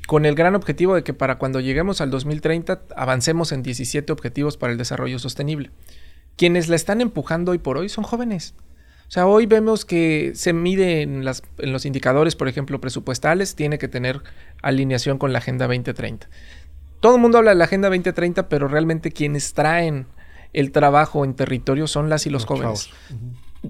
[0.08, 4.56] con el gran objetivo de que para cuando lleguemos al 2030 avancemos en 17 objetivos
[4.56, 5.70] para el desarrollo sostenible.
[6.36, 8.56] Quienes la están empujando hoy por hoy son jóvenes.
[9.06, 13.54] O sea, hoy vemos que se mide en, las, en los indicadores, por ejemplo, presupuestales,
[13.54, 14.22] tiene que tener
[14.60, 16.28] alineación con la Agenda 2030.
[16.98, 20.08] Todo el mundo habla de la Agenda 2030, pero realmente quienes traen
[20.52, 22.90] el trabajo en territorio son las y los, jóvenes.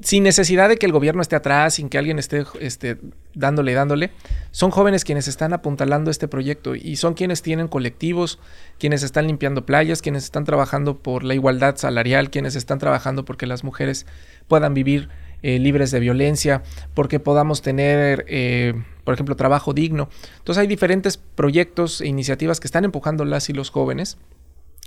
[0.03, 2.99] Sin necesidad de que el gobierno esté atrás, sin que alguien esté, esté
[3.35, 4.11] dándole, dándole,
[4.51, 8.41] son jóvenes quienes están apuntalando este proyecto y son quienes tienen colectivos,
[8.79, 13.47] quienes están limpiando playas, quienes están trabajando por la igualdad salarial, quienes están trabajando porque
[13.47, 14.07] las mujeres
[14.49, 15.11] puedan vivir
[15.43, 16.63] eh, libres de violencia,
[16.95, 20.09] porque podamos tener, eh, por ejemplo, trabajo digno.
[20.39, 24.17] Entonces hay diferentes proyectos e iniciativas que están empujando las y los jóvenes.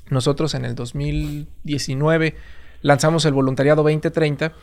[0.10, 2.36] Nosotros en el 2019
[2.82, 4.54] lanzamos el voluntariado 2030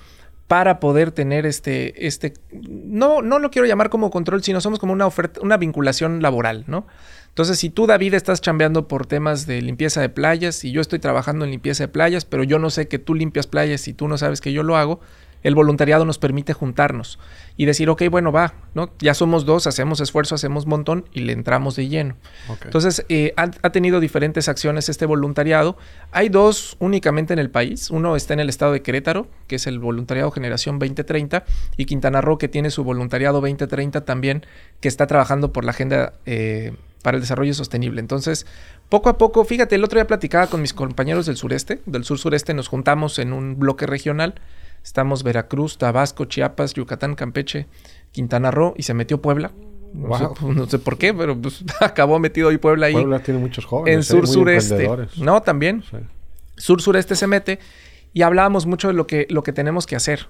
[0.46, 4.92] para poder tener este, este, no, no lo quiero llamar como control, sino somos como
[4.92, 6.86] una oferta, una vinculación laboral, ¿no?
[7.28, 11.00] Entonces, si tú, David, estás chambeando por temas de limpieza de playas y yo estoy
[11.00, 14.06] trabajando en limpieza de playas, pero yo no sé que tú limpias playas y tú
[14.06, 15.00] no sabes que yo lo hago,
[15.44, 17.20] el voluntariado nos permite juntarnos
[17.56, 18.90] y decir, ok, bueno, va, ¿no?
[18.98, 22.16] Ya somos dos, hacemos esfuerzo, hacemos montón y le entramos de lleno.
[22.64, 25.76] Entonces, eh, ha, tenido diferentes acciones este voluntariado.
[26.10, 27.90] Hay dos únicamente en el país.
[27.90, 31.44] Uno está en el estado de Querétaro, que es el voluntariado Generación 2030,
[31.76, 34.46] y Quintana Roo, que tiene su voluntariado 2030 también,
[34.80, 36.14] que está trabajando por la agenda.
[36.26, 38.00] Eh, para el desarrollo sostenible.
[38.00, 38.46] Entonces,
[38.88, 42.54] poco a poco, fíjate, el otro día platicaba con mis compañeros del sureste, del sur-sureste,
[42.54, 44.40] nos juntamos en un bloque regional.
[44.84, 47.66] Estamos Veracruz, Tabasco, Chiapas, Yucatán, Campeche,
[48.12, 49.50] Quintana Roo y se metió Puebla.
[49.94, 52.92] No, sé, por qué, pero pues, acabó metido hoy Puebla ahí.
[52.92, 53.94] Puebla tiene muchos jóvenes.
[53.94, 54.02] En ¿eh?
[54.02, 54.90] sur-sureste.
[55.16, 55.82] No, también.
[56.56, 57.60] Sur-sureste se mete
[58.12, 60.28] y hablábamos mucho de lo que, lo que tenemos que hacer.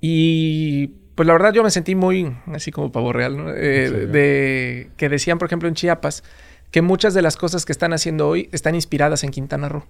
[0.00, 3.50] Y pues la verdad yo me sentí muy, así como pavo real, ¿no?
[3.50, 6.24] Eh, de que decían, por ejemplo, en Chiapas,
[6.70, 9.84] que muchas de las cosas que están haciendo hoy están inspiradas en Quintana Roo.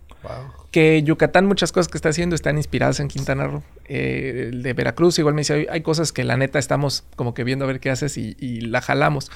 [0.71, 3.63] Que Yucatán, muchas cosas que está haciendo están inspiradas en Quintana Roo.
[3.87, 7.43] Eh, el de Veracruz igual me decía, hay cosas que la neta estamos como que
[7.43, 9.31] viendo a ver qué haces y, la jalamos.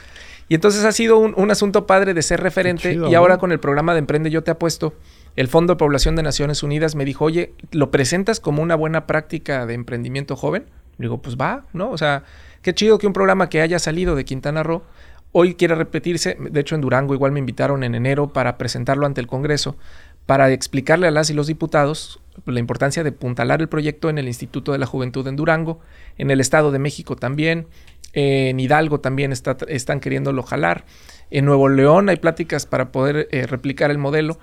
[0.49, 3.93] Y entonces ha sido un, asunto padre de ser referente y ahora con el programa
[3.93, 4.95] de Emprende Yo Te Apuesto,
[5.35, 9.07] el Fondo de Población de Naciones Unidas me dijo, oye, ¿lo presentas como una buena
[9.07, 10.67] práctica de emprendimiento joven?
[10.99, 11.91] Digo, pues va, ¿no?
[11.91, 12.25] O sea,
[12.61, 14.83] qué chido que un programa que haya salido de Quintana Roo
[15.33, 16.37] hoy quiere repetirse.
[16.39, 19.77] De hecho, en Durango igual me invitaron en enero para presentarlo ante el Congreso,
[20.27, 24.29] para explicarle a las y los diputados la importancia de puntalar el proyecto en el
[24.29, 25.81] Instituto de la Juventud en Durango,
[26.17, 27.67] en el Estado de México también,
[28.15, 30.85] en Hidalgo también está, están queriéndolo jalar,
[31.33, 34.39] en Nuevo León hay pláticas para poder eh, replicar el modelo.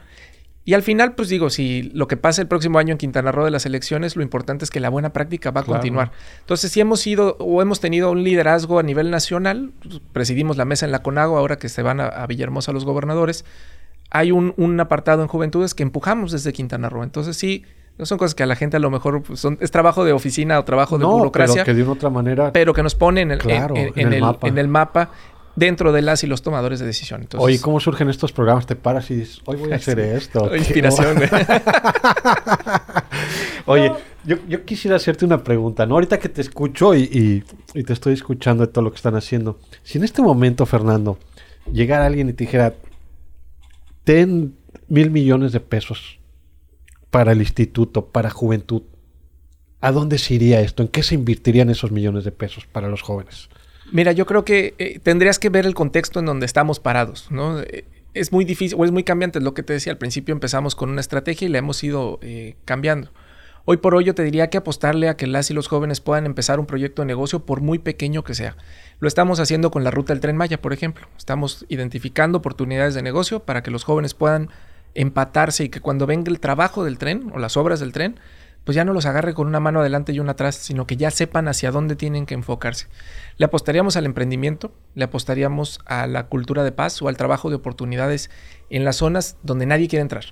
[0.69, 3.43] Y al final, pues digo, si lo que pasa el próximo año en Quintana Roo
[3.43, 6.11] de las elecciones, lo importante es que la buena práctica va a continuar.
[6.41, 10.65] Entonces, si hemos sido o hemos tenido un liderazgo a nivel nacional, pues, presidimos la
[10.65, 13.45] mesa en la CONAGO, ahora que se van a, Villahermosa los gobernadores,
[14.11, 17.01] hay un, apartado en juventudes que empujamos desde Quintana Roo.
[17.01, 17.65] Entonces, sí,
[17.97, 20.13] no son cosas que a la gente a lo mejor pues, son, es trabajo de
[20.13, 21.63] oficina o trabajo de burocracia.
[21.63, 22.51] Pero que de una otra manera.
[22.53, 23.39] Pero que nos pone en el,
[23.95, 25.09] en el mapa
[25.59, 27.21] dentro de las y los tomadores de decisión.
[27.21, 28.65] Entonces, Oye, ¿cómo surgen estos programas?
[28.65, 30.55] Te paras y dices, hoy voy a hacer esto.
[30.55, 31.17] Inspiración.
[33.65, 33.91] Oye,
[34.25, 35.95] yo, quisiera hacerte una pregunta, ¿no?
[35.95, 37.43] Ahorita que te escucho y,
[37.73, 39.59] te estoy escuchando de todo lo que están haciendo.
[39.83, 41.19] Si en este momento, Fernando,
[41.71, 42.73] llegara alguien y te dijera,
[44.03, 44.55] ten
[44.87, 46.19] mil millones de pesos
[47.11, 48.83] para el instituto, para juventud,
[49.81, 50.83] ¿a dónde se iría esto?
[50.83, 53.49] ¿En qué se invertirían esos millones de pesos para los jóvenes?
[53.91, 57.59] Mira, yo creo que eh, tendrías que ver el contexto en donde estamos parados, ¿no?
[57.59, 60.33] Eh, es muy difícil, o es muy cambiante, es lo que te decía, al principio
[60.33, 63.11] empezamos con una estrategia y la hemos ido eh, cambiando.
[63.65, 66.25] Hoy por hoy yo te diría que apostarle a que las y los jóvenes puedan
[66.25, 68.57] empezar un proyecto de negocio por muy pequeño que sea.
[68.99, 71.07] Lo estamos haciendo con la ruta del tren Maya, por ejemplo.
[71.17, 74.49] Estamos identificando oportunidades de negocio para que los jóvenes puedan
[74.95, 78.19] empatarse y que cuando venga el trabajo del tren o las obras del tren,
[78.63, 81.11] pues ya no los agarre con una mano adelante y una atrás, sino que ya
[81.11, 82.87] sepan hacia dónde tienen que enfocarse.
[83.37, 87.55] Le apostaríamos al emprendimiento, le apostaríamos a la cultura de paz o al trabajo de
[87.55, 88.29] oportunidades
[88.69, 90.25] en las zonas donde nadie quiere entrar.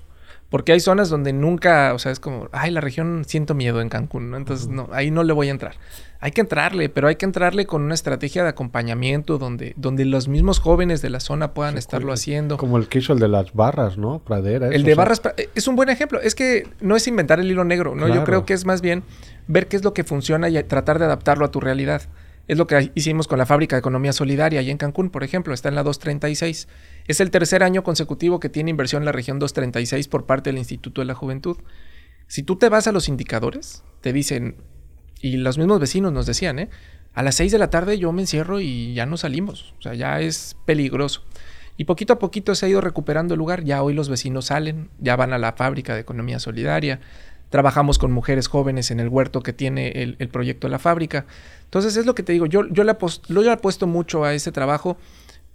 [0.50, 3.90] Porque hay zonas donde nunca, o sea, es como, ay, la región siento miedo en
[3.90, 4.38] Cancún, ¿no?
[4.38, 5.74] Entonces, no, ahí no le voy a entrar.
[6.20, 10.26] Hay que entrarle, pero hay que entrarle con una estrategia de acompañamiento donde, donde los
[10.26, 12.56] mismos jóvenes de la zona puedan estarlo haciendo.
[12.56, 14.20] Como el que hizo el de las barras, ¿no?
[14.20, 14.68] Pradera.
[14.68, 16.18] El de barras eh, es un buen ejemplo.
[16.20, 18.08] Es que no es inventar el hilo negro, ¿no?
[18.08, 19.04] Yo creo que es más bien
[19.48, 22.02] ver qué es lo que funciona y tratar de adaptarlo a tu realidad.
[22.48, 25.52] Es lo que hicimos con la fábrica de economía solidaria y en Cancún, por ejemplo,
[25.52, 26.66] está en la 236.
[27.06, 30.58] Es el tercer año consecutivo que tiene inversión en la región 236 por parte del
[30.58, 31.58] Instituto de la Juventud.
[32.26, 34.56] Si tú te vas a los indicadores, te dicen,
[35.20, 36.70] y los mismos vecinos nos decían, ¿eh?
[37.12, 39.94] a las 6 de la tarde yo me encierro y ya no salimos, o sea,
[39.94, 41.24] ya es peligroso.
[41.76, 44.90] Y poquito a poquito se ha ido recuperando el lugar, ya hoy los vecinos salen,
[44.98, 47.00] ya van a la fábrica de economía solidaria,
[47.50, 51.26] Trabajamos con mujeres jóvenes en el huerto que tiene el, proyecto de la fábrica.
[51.64, 52.94] Entonces es lo que te digo, yo, yo, le
[53.28, 54.96] yo apuesto mucho a ese trabajo,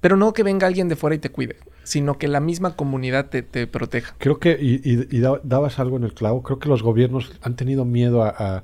[0.02, 3.28] pero no que venga alguien de fuera y te cuide, sino que la misma comunidad
[3.28, 4.16] te, proteja.
[4.18, 8.24] Creo que, y, dabas algo en el clavo, creo que los gobiernos han tenido miedo
[8.24, 8.64] a,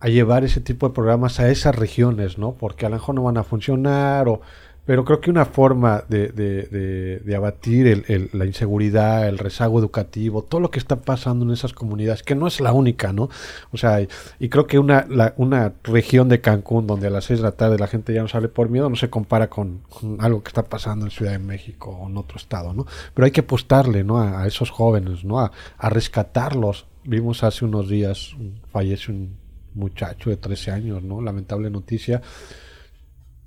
[0.00, 2.54] a, llevar ese tipo de programas a esas regiones, ¿no?
[2.54, 4.40] Porque a lo mejor no van a funcionar o
[4.84, 10.42] pero creo que una forma de, de, de, abatir el, la inseguridad, el rezago educativo,
[10.42, 13.28] todo lo que está pasando en esas comunidades, que no es la única, ¿no?
[13.70, 14.00] O sea,
[14.40, 17.78] y, creo que una, una región de Cancún donde a las 6 de la tarde
[17.78, 19.82] la gente ya no sale por miedo, no se compara con,
[20.18, 22.84] algo que está pasando en Ciudad de México o en otro estado, ¿no?
[23.14, 24.20] Pero hay que apostarle, ¿no?
[24.20, 25.38] A, esos jóvenes, ¿no?
[25.38, 26.86] A, a rescatarlos.
[27.04, 28.36] Vimos hace unos días,
[28.72, 29.36] fallece un
[29.74, 31.20] muchacho de 13 años, ¿no?
[31.22, 32.20] Lamentable noticia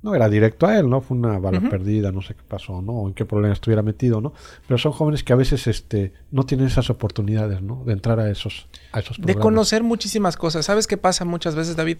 [0.06, 1.00] no era directo a él, ¿no?
[1.00, 2.92] Fue una bala perdida, no sé qué pasó, ¿no?
[2.92, 4.32] O en qué problema estuviera metido, ¿no?
[4.68, 7.82] Pero son jóvenes que a veces este, no tienen esas oportunidades, ¿no?
[7.84, 9.36] De entrar a esos, a esos programas.
[9.36, 10.64] De conocer muchísimas cosas.
[10.64, 11.98] ¿Sabes qué pasa muchas veces, David?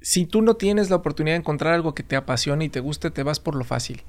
[0.00, 3.12] Si tú no tienes la oportunidad de encontrar algo que te apasione y te guste,
[3.12, 4.02] te vas por lo fácil.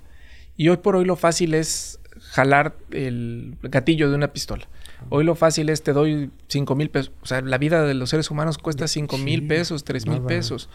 [0.58, 4.68] Y hoy por hoy lo fácil es jalar el gatillo de una pistola.
[5.10, 7.12] Hoy lo fácil es te doy cinco mil pesos.
[7.22, 10.68] O sea, la vida de los seres humanos cuesta cinco mil pesos, tres mil pesos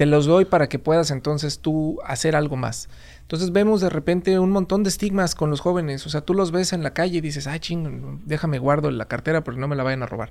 [0.00, 2.88] te los doy para que puedas entonces tú hacer algo más.
[3.20, 6.06] Entonces vemos de repente un montón de estigmas con los jóvenes.
[6.06, 9.04] O sea, tú los ves en la calle y dices, ay, ching, déjame guardo la
[9.08, 10.30] cartera porque no me la vayan a robar.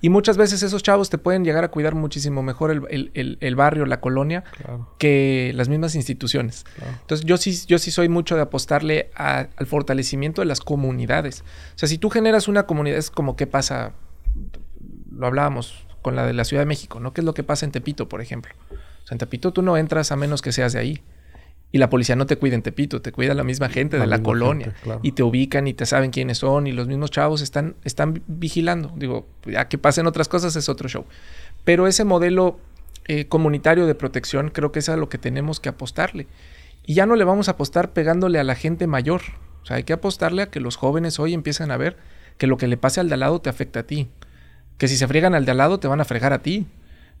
[0.00, 4.00] Y muchas veces esos chavos te pueden llegar a cuidar muchísimo mejor el, barrio, la
[4.00, 4.42] colonia,
[4.96, 6.64] que las mismas instituciones.
[7.02, 11.44] Entonces yo sí, yo sí soy mucho de apostarle al fortalecimiento de las comunidades.
[11.74, 13.92] O sea, si tú generas una comunidad, es como qué pasa,
[15.12, 17.12] lo hablábamos con la de la Ciudad de México, ¿no?
[17.12, 18.54] ¿Qué es lo que pasa en Tepito, por ejemplo?
[19.10, 21.02] En Tepito tú no entras a menos que seas de ahí.
[21.72, 24.22] Y la policía no te cuida en Tepito, te cuida la misma gente de la
[24.22, 24.74] colonia.
[25.02, 28.92] Y te ubican y te saben quiénes son y los mismos chavos están, están vigilando.
[28.96, 31.04] Digo, ya que pasen otras cosas es otro show.
[31.64, 32.58] Pero ese modelo
[33.06, 36.26] eh, comunitario de protección creo que es a lo que tenemos que apostarle.
[36.84, 39.20] Y ya no le vamos a apostar pegándole a la gente mayor.
[39.62, 41.96] O sea, hay que apostarle a que los jóvenes hoy empiecen a ver
[42.36, 44.08] que lo que le pase al de al lado te afecta a ti.
[44.78, 46.66] Que si se friegan al de al lado te van a fregar a ti.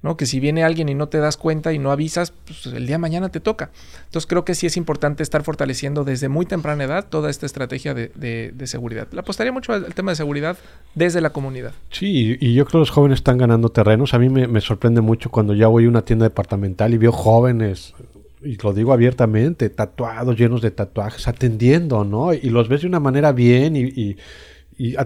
[0.02, 0.16] ¿No?
[0.16, 2.94] Que si viene alguien y no te das cuenta y no avisas, pues el día
[2.94, 3.70] de mañana te toca.
[4.04, 7.94] Entonces creo que sí es importante estar fortaleciendo desde muy temprana edad toda esta estrategia
[7.94, 9.08] de, seguridad.
[9.12, 10.56] Le apostaría mucho al, tema de seguridad
[10.94, 11.72] desde la comunidad.
[11.90, 14.14] Sí, y yo creo que los jóvenes están ganando terrenos.
[14.14, 17.94] A mí me, sorprende mucho cuando ya voy a una tienda departamental y veo jóvenes
[18.42, 22.32] y lo digo abiertamente, tatuados, llenos de tatuajes, atendiendo, ¿no?
[22.32, 24.16] Y los ves de una manera bien y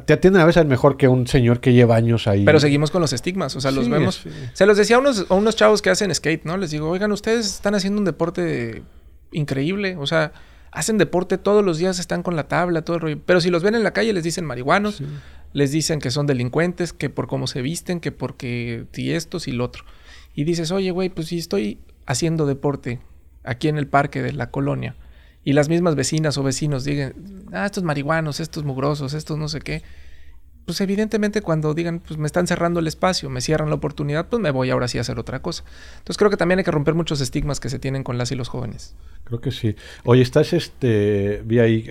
[0.07, 2.45] te atienden a veces mejor que un señor que lleva años ahí.
[2.45, 4.25] Pero seguimos con los estigmas, o sea, los vemos.
[4.53, 6.57] Se los decía a unos, a unos chavos que hacen skate, ¿no?
[6.57, 8.83] Les digo, oigan, ustedes están haciendo un deporte
[9.33, 10.33] increíble, o sea,
[10.71, 13.21] hacen deporte todos los días, están con la tabla, todo el rollo.
[13.27, 15.03] Pero si los ven en la calle, les dicen marihuanos,
[15.53, 19.51] les dicen que son delincuentes, que por cómo se visten, que porque y esto y
[19.53, 19.85] lo otro.
[20.35, 23.01] Y dices, oye, güey, pues si estoy haciendo deporte
[23.43, 24.95] aquí en el parque de la colonia
[25.45, 27.15] y las mismas vecinas o vecinos digan,
[27.53, 29.83] ah, estos marihuanos, estos mugrosos, estos no sé qué,
[30.65, 34.41] pues evidentemente cuando digan, pues me están cerrando el espacio, me cierran la oportunidad, pues
[34.41, 35.65] me voy ahora sí a hacer otra cosa.
[35.99, 38.35] Entonces creo que también hay que romper muchos estigmas que se tienen con las y
[38.35, 38.95] los jóvenes.
[39.25, 39.77] Creo que sí.
[40.05, 41.83] Oye, estás, este, vi ahí,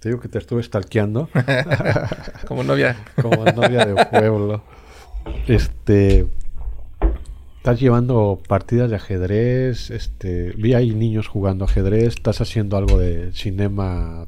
[0.00, 1.28] te digo que te estuve stalkeando.
[2.48, 2.96] Como novia.
[3.20, 4.64] Como novia de pueblo.
[5.46, 6.26] Este,
[7.60, 13.32] estás llevando partidas de ajedrez, este, vi ahí niños jugando ajedrez, estás haciendo algo de
[13.34, 14.26] cinema.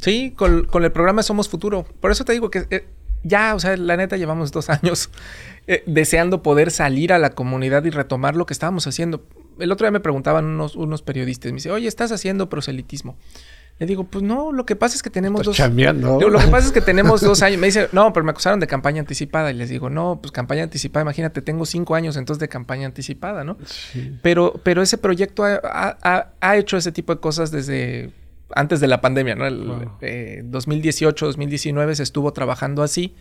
[0.00, 1.84] Sí, con, el programa Somos Futuro.
[1.98, 2.86] Por eso te digo que eh,
[3.24, 5.10] ya, o sea, la neta llevamos dos años
[5.66, 9.24] eh, deseando poder salir a la comunidad y retomar lo que estábamos haciendo.
[9.58, 13.16] El otro día me preguntaban unos, unos periodistas, me dice, oye, estás haciendo proselitismo.
[13.82, 15.58] Le digo, pues no, lo que pasa es que tenemos dos.
[15.58, 17.58] lo que pasa es que tenemos dos años.
[17.58, 19.50] Me dice, no, pero me acusaron de campaña anticipada.
[19.50, 23.42] Y les digo, no, pues campaña anticipada, imagínate, tengo cinco años entonces de campaña anticipada,
[23.42, 23.58] ¿no?
[24.22, 28.12] Pero, pero ese proyecto ha, hecho ese tipo de cosas desde
[28.54, 29.48] antes de la pandemia, ¿no?
[29.48, 33.16] El 2018, 2019 se estuvo trabajando así.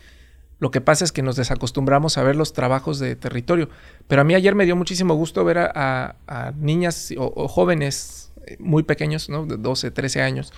[0.60, 3.68] Lo que pasa es que nos desacostumbramos a ver los trabajos de territorio.
[4.08, 8.21] Pero a mí ayer me dio muchísimo gusto ver a, niñas o jóvenes
[8.60, 9.46] muy pequeños, ¿no?
[9.46, 10.54] De 12, 13 años,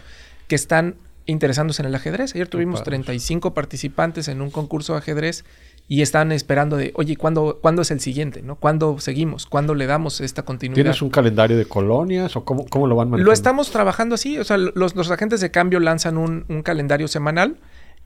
[0.47, 2.35] que están interesándose en el ajedrez.
[2.35, 5.45] Ayer tuvimos 35 participantes en un concurso de ajedrez
[5.87, 8.41] y están esperando de, oye, ¿cuándo, ¿cuándo es el siguiente?
[8.41, 8.55] ¿no?
[8.55, 9.45] ¿Cuándo seguimos?
[9.45, 10.83] ¿Cuándo le damos esta continuidad?
[10.83, 13.29] ¿Tienes un calendario de colonias o cómo, cómo lo van manejando?
[13.29, 14.37] Lo estamos trabajando así.
[14.37, 17.57] O sea, los, agentes de cambio lanzan un, un, calendario semanal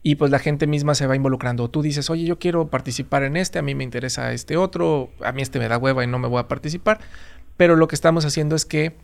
[0.03, 1.69] y pues la gente misma se va involucrando.
[1.69, 5.31] Tú dices, oye, yo quiero participar en este, a mí me interesa este otro, a
[5.31, 6.99] mí este me da hueva y no me voy a participar.
[7.57, 8.95] Pero lo que estamos haciendo es que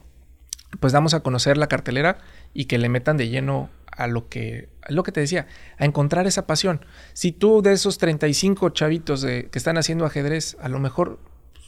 [0.79, 2.17] pues damos a conocer la cartelera
[2.53, 6.27] y que le metan de lleno a lo que, lo que te decía, a encontrar
[6.27, 6.85] esa pasión.
[7.13, 11.19] Si tú de esos 35 chavitos de, que están haciendo ajedrez, a lo mejor,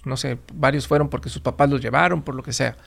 [0.05, 2.77] no sé, varios fueron porque sus papás los llevaron, por lo que sea.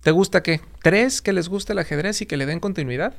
[0.00, 0.60] ¿Te gusta qué?
[0.82, 3.14] ¿Tres que les guste el ajedrez y que le den continuidad?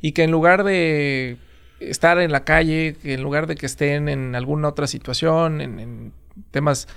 [0.00, 1.38] Y que en lugar de
[1.80, 6.12] estar en la calle, que en lugar de que estén en alguna otra situación, en
[6.50, 6.88] temas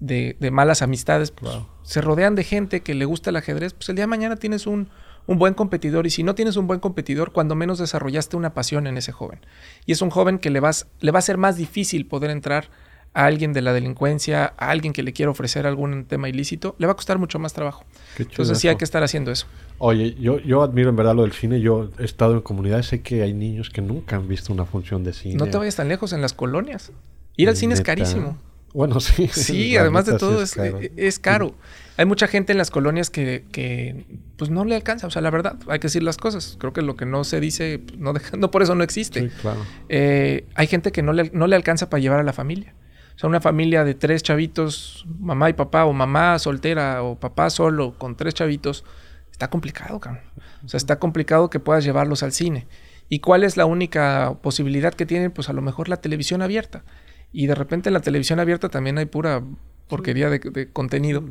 [0.00, 3.96] de, malas amistades, pues, se rodean de gente que le gusta el ajedrez, pues el
[3.96, 4.88] día de mañana tienes un,
[5.26, 8.96] buen competidor y si no tienes un buen competidor, cuando menos desarrollaste una pasión en
[8.96, 9.40] ese joven.
[9.84, 12.70] Y es un joven que le, vas, le va a ser más difícil poder entrar
[13.12, 16.86] a alguien de la delincuencia, a alguien que le quiera ofrecer algún tema ilícito, le
[16.86, 17.84] va a costar mucho más trabajo.
[18.18, 19.46] Entonces sí hay que estar haciendo eso.
[19.78, 21.60] Oye, yo, yo admiro en verdad lo del cine.
[21.60, 25.04] Yo he estado en comunidades, sé que hay niños que nunca han visto una función
[25.04, 25.34] de cine.
[25.34, 26.92] No te vayas tan lejos en las colonias.
[27.36, 28.38] Ir al cine es carísimo.
[28.78, 29.26] Bueno, sí.
[29.26, 31.56] Sí, además de todo es caro.
[31.96, 34.04] Hay mucha gente en las colonias que,
[34.36, 35.08] pues no le alcanza.
[35.08, 36.56] O sea, la verdad, hay que decir las cosas.
[36.60, 39.22] Creo que lo que no se dice, pues, no, no por eso no existe.
[39.22, 39.66] Sí, claro.
[39.88, 42.72] Eh, hay gente que no le, no le alcanza para llevar a la familia.
[43.16, 47.50] O sea, una familia de tres chavitos, mamá y papá, o mamá soltera, o papá
[47.50, 48.84] solo, con tres chavitos,
[49.32, 50.22] está complicado, cabrón.
[50.64, 52.68] O sea, está complicado que puedas llevarlos al cine.
[53.08, 55.32] ¿Y cuál es la única posibilidad que tienen?
[55.32, 56.84] Pues a lo mejor la televisión abierta.
[57.32, 59.42] Y de repente en la televisión abierta también hay pura
[59.88, 61.24] porquería de, contenido.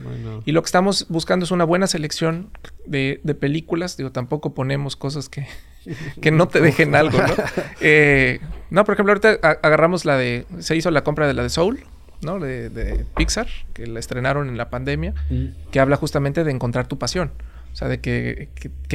[0.46, 2.50] Y lo que estamos buscando es una buena selección
[2.86, 3.96] de, películas.
[3.96, 5.48] Digo, tampoco ponemos cosas que,
[6.22, 7.34] que no te dejen algo, ¿no?
[7.80, 10.46] Eh, no, por ejemplo, ahorita agarramos la de...
[10.60, 11.80] Se hizo la compra de la de Soul,
[12.22, 12.40] ¿no?
[12.40, 15.72] De, Pixar, que la estrenaron en la pandemia, mm.
[15.72, 17.32] que habla justamente de encontrar tu pasión.
[17.72, 18.50] O sea, de que,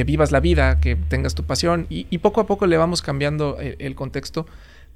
[0.05, 1.87] vivas la vida, que tengas tu pasión.
[1.89, 4.45] Y, poco a poco le vamos cambiando el, el contexto.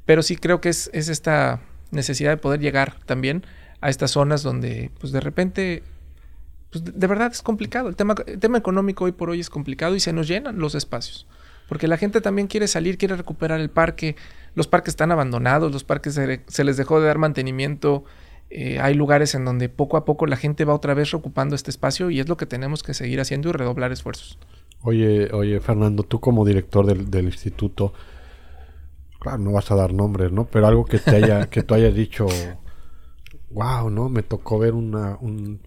[0.06, 3.46] Pero sí creo que es, es esta necesidad de poder llegar también
[3.82, 5.84] a estas zonas donde, pues de repente,
[6.72, 7.90] pues de verdad es complicado.
[7.90, 10.76] El tema, el tema económico hoy por hoy es complicado y se nos llenan los
[10.76, 11.28] espacios.
[11.68, 14.16] Porque la gente también quiere salir, quiere recuperar el parque.
[14.56, 18.06] Los parques están abandonados, los parques se, les dejó de dar mantenimiento.
[18.50, 21.70] Eh, hay lugares en donde poco a poco la gente va otra vez ocupando este
[21.70, 24.40] espacio y es lo que tenemos que seguir haciendo y redoblar esfuerzos.
[24.82, 27.94] Oye, oye, Fernando, tú como director del, del instituto,
[29.20, 30.46] claro, no vas a dar nombres, ¿no?
[30.46, 32.28] Pero algo que te haya, que tú hayas dicho,
[33.50, 34.10] wow, ¿no?
[34.10, 35.62] Me tocó ver una, un,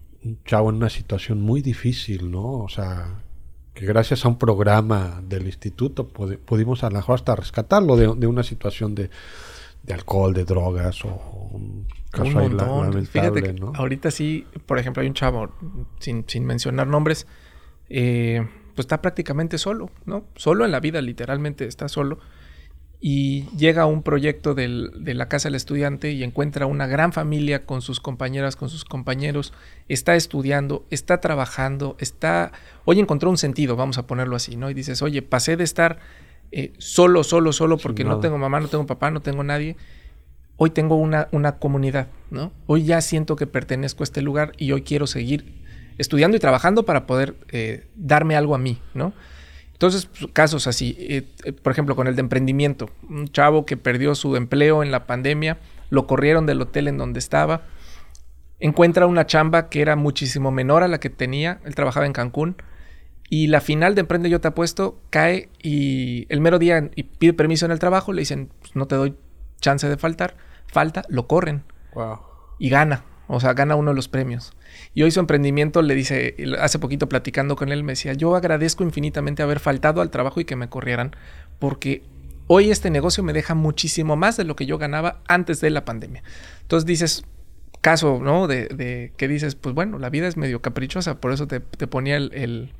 [0.45, 2.59] chavo en una situación muy difícil, ¿no?
[2.59, 3.23] O sea,
[3.73, 8.43] que gracias a un programa del instituto pudimos a lo mejor hasta rescatarlo de, una
[8.43, 9.09] situación de,
[9.91, 13.73] alcohol, de drogas o un caso ahí lamentable, ¿no?
[13.75, 15.49] Ahorita sí, por ejemplo, hay un chavo,
[15.99, 17.25] sin, sin mencionar nombres,
[17.89, 20.25] eh, pues está prácticamente solo, ¿no?
[20.35, 22.19] Solo en la vida, literalmente está solo
[23.03, 27.65] y llega a un proyecto de la Casa del Estudiante y encuentra una gran familia
[27.65, 29.53] con sus compañeras, con sus compañeros,
[29.89, 32.51] está estudiando, está trabajando, está...
[32.85, 34.69] Hoy encontró un sentido, vamos a ponerlo así, ¿no?
[34.69, 35.97] Y dices, oye, pasé de estar
[36.51, 39.77] eh, solo, solo, solo, porque no tengo mamá, no tengo papá, no tengo nadie.
[40.57, 42.51] Hoy tengo una, una comunidad, ¿no?
[42.67, 45.59] Hoy ya siento que pertenezco a este lugar y hoy quiero seguir
[45.97, 49.13] estudiando y trabajando para poder eh, darme algo a mí, ¿no?
[49.81, 53.77] Entonces, pues, casos así, eh, eh, por ejemplo, con el de emprendimiento, un chavo que
[53.77, 55.57] perdió su empleo en la pandemia,
[55.89, 57.63] lo corrieron del hotel en donde estaba,
[58.59, 62.57] encuentra una chamba que era muchísimo menor a la que tenía, él trabajaba en Cancún,
[63.27, 67.33] y la final de Emprende Yo Te Apuesto cae y el mero día y pide
[67.33, 69.15] permiso en el trabajo, le dicen, pues, no te doy
[69.61, 71.63] chance de faltar, falta, lo corren.
[72.59, 74.51] Y gana, o sea, gana uno de los premios.
[74.93, 78.83] Y hoy su emprendimiento le dice, hace poquito platicando con él, me decía, yo agradezco
[78.83, 81.15] infinitamente haber faltado al trabajo y que me corrieran,
[81.57, 82.03] porque
[82.47, 85.85] hoy este negocio me deja muchísimo más de lo que yo ganaba antes de la
[85.85, 86.23] pandemia.
[86.63, 87.23] Entonces dices,
[87.79, 88.47] caso, ¿no?
[88.47, 92.73] De, que dices, pues bueno, la vida es medio caprichosa, por eso te, ponía el,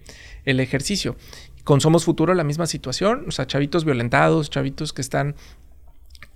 [0.43, 1.15] el, ejercicio.
[1.63, 5.35] Con Somos Futuro la misma situación, o sea, chavitos violentados, chavitos que están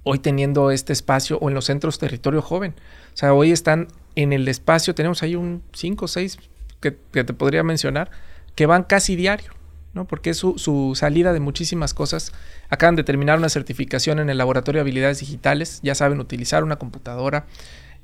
[0.03, 2.75] hoy teniendo este espacio o en los centros territorio joven.
[3.15, 6.37] O sea, hoy están en el espacio, tenemos ahí un 5 o 6
[6.81, 8.11] que, te podría mencionar,
[8.55, 9.53] que van casi diario,
[9.93, 10.05] ¿no?
[10.05, 12.33] Porque es su, salida de muchísimas cosas.
[12.67, 16.75] Acaban de terminar una certificación en el Laboratorio de Habilidades Digitales, ya saben utilizar una
[16.75, 17.45] computadora,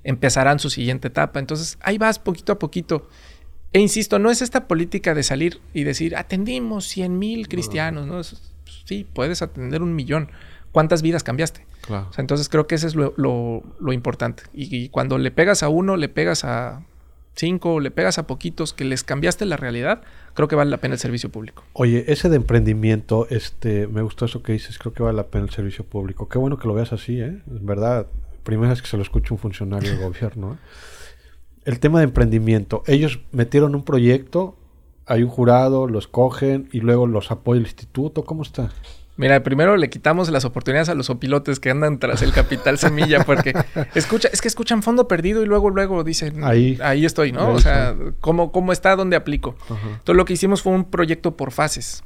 [0.05, 1.39] empezarán su siguiente etapa.
[1.39, 3.09] Entonces, ahí vas poquito a poquito.
[3.73, 8.21] E insisto, no es esta política de salir y decir, atendimos 100 mil cristianos, ¿no?
[8.85, 10.31] Sí, puedes atender un millón.
[10.71, 11.65] ¿Cuántas vidas cambiaste?
[12.17, 14.43] entonces creo que ese es lo, importante.
[14.53, 16.83] Y, cuando le pegas a uno, le pegas a
[17.35, 20.01] cinco, le pegas a poquitos, que les cambiaste la realidad,
[20.33, 21.63] creo que vale la pena el servicio público.
[21.73, 25.45] Oye, ese de emprendimiento, este, me gustó eso que dices, creo que vale la pena
[25.45, 26.29] el servicio público.
[26.29, 27.41] Qué bueno que lo veas así, ¿eh?
[27.53, 28.07] Es verdad,
[28.43, 30.53] primera vez que se lo escucha un funcionario del gobierno.
[30.53, 30.57] ¿eh?
[31.65, 34.55] El tema de emprendimiento, ellos metieron un proyecto,
[35.05, 38.71] hay un jurado, los cogen y luego los apoya el instituto, ¿cómo está?
[39.21, 43.23] Mira, primero le quitamos las oportunidades a los opilotes que andan tras el capital semilla,
[43.23, 43.53] porque
[43.93, 47.51] escucha, es que escuchan fondo perdido y luego, luego dicen, ahí, ahí estoy, ¿no?
[47.51, 48.95] o sea, ¿cómo, ¿cómo, está?
[48.95, 49.55] ¿Dónde aplico?
[49.69, 52.03] Entonces lo que hicimos fue un proyecto por fases.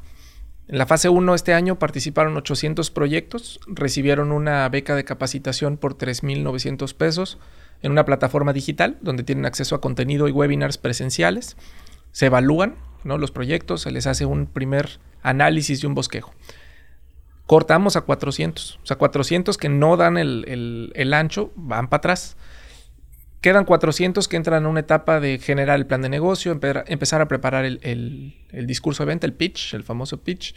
[0.67, 5.97] En la fase 1 este año participaron 800 proyectos, recibieron una beca de capacitación por
[5.97, 7.37] 3.900 pesos
[7.81, 11.55] en una plataforma digital donde tienen acceso a contenido y webinars presenciales.
[12.11, 12.75] Se evalúan
[13.05, 13.17] ¿no?
[13.17, 16.33] los proyectos, se les hace un primer análisis y un bosquejo
[17.45, 18.79] cortamos a 400.
[18.81, 22.37] O sea, 400 que no dan el, ancho van para atrás.
[23.41, 27.27] Quedan 400 que entran a una etapa de generar el plan de negocio, empezar a
[27.27, 28.33] preparar el,
[28.65, 30.55] discurso de venta, el pitch, el famoso pitch.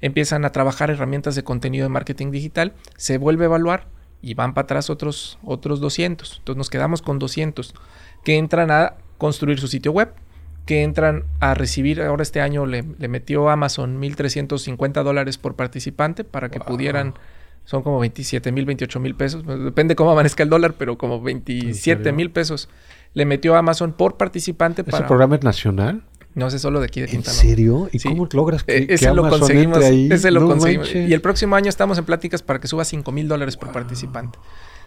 [0.00, 3.86] Empiezan a trabajar herramientas de contenido de marketing digital, se vuelve a evaluar
[4.20, 6.38] y van para atrás otros, otros 200.
[6.38, 7.72] Entonces nos quedamos con 200
[8.24, 10.12] que entran a construir su sitio web,
[10.66, 16.48] que entran a recibir, ahora este año le, metió Amazon 1.350 dólares por participante para
[16.48, 17.14] que pudieran,
[17.64, 21.20] son como 27 mil, 28 mil pesos, pues, depende cómo amanezca el dólar, pero como
[21.20, 22.68] 27 mil pesos
[23.12, 24.82] le metió Amazon por participante.
[24.86, 26.02] ¿Ese programa es nacional?
[26.34, 27.36] No, sé solo de aquí de Quintana.
[27.36, 27.88] ¿En serio?
[27.92, 30.92] ¿Y cómo logras que, e, ese lo conseguimos, Ese lo conseguimos.
[30.92, 34.38] Y el próximo año estamos en pláticas para que suba 5 mil dólares por participante.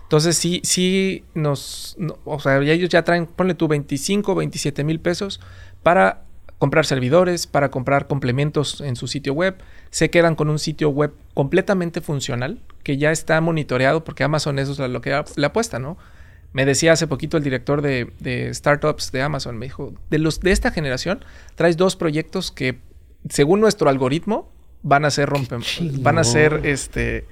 [0.08, 5.42] Entonces sí, sí nos, o sea, ellos ya traen, ponle tú 25, 27 mil pesos
[5.88, 6.24] para
[6.60, 9.56] comprar servidores, para comprar complementos en su sitio web.
[9.90, 14.74] Se quedan con un sitio web completamente funcional, que ya está monitoreado, porque Amazon eso
[14.74, 15.98] es lo que le apuesta, ¿no?
[16.52, 20.42] Me decía hace poquito el director de, de, startups de Amazon, me dijo, de los
[20.42, 21.24] de esta generación,
[21.56, 22.80] traes dos proyectos que,
[23.30, 24.52] según nuestro algoritmo,
[24.84, 25.62] van a ser rompen,
[26.02, 27.26] van a ser este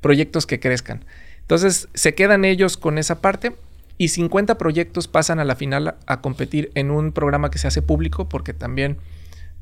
[0.00, 1.04] proyectos que crezcan.
[1.40, 3.56] Entonces se quedan ellos con esa parte
[3.98, 7.82] y 50 proyectos pasan a la final a, competir en un programa que se hace
[7.82, 8.98] público porque también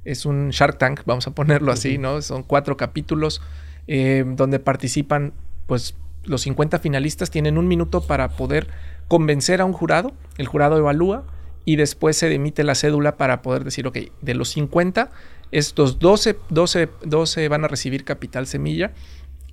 [0.04, 2.20] es un Shark Tank, vamos a ponerlo así, ¿no?
[2.20, 3.40] Son cuatro capítulos
[3.86, 5.32] eh, donde participan
[5.66, 8.68] pues los 50 finalistas tienen un minuto para poder
[9.08, 11.24] convencer a un jurado, el jurado evalúa
[11.64, 15.10] y después se emite la cédula para poder decir, ok, de los 50,
[15.52, 18.92] estos 12, 12, 12 van a recibir capital semilla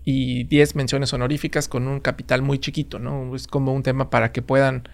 [0.03, 3.35] y 10 menciones honoríficas con un capital muy chiquito, ¿no?
[3.35, 4.89] Es como un tema para que puedan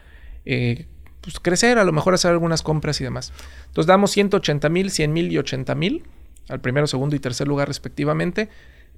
[0.45, 0.86] eh,
[1.22, 3.32] pues, crecer, a lo mejor hacer algunas compras y demás.
[3.68, 6.03] Entonces damos 180 mil, 100 mil y 80 mil
[6.49, 8.49] al primero, segundo y tercer lugar respectivamente,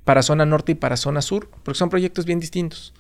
[0.04, 2.94] para zona norte y para zona sur, porque son proyectos bien distintos.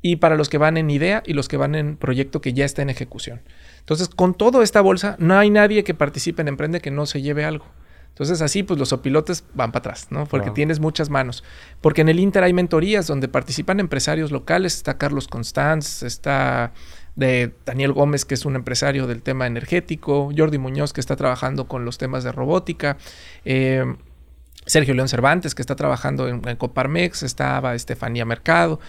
[0.00, 2.64] Y para los que van en idea y los que van en proyecto que ya
[2.64, 3.40] está en ejecución.
[3.80, 7.20] Entonces, con toda esta bolsa, no hay nadie que participe en Emprende que no se
[7.20, 7.66] lleve algo.
[8.10, 10.26] Entonces así pues los opilotes van para atrás, ¿no?
[10.26, 11.44] Porque tienes muchas manos.
[11.80, 16.72] Porque en el Inter hay mentorías donde participan empresarios locales, está Carlos Constanz, está
[17.14, 21.66] de Daniel Gómez, que es un empresario del tema energético, Jordi Muñoz, que está trabajando
[21.66, 22.96] con los temas de robótica,
[23.44, 23.84] eh,
[24.68, 28.80] Sergio León Cervantes, que está trabajando en, Coparmex, estaba Estefanía Mercado.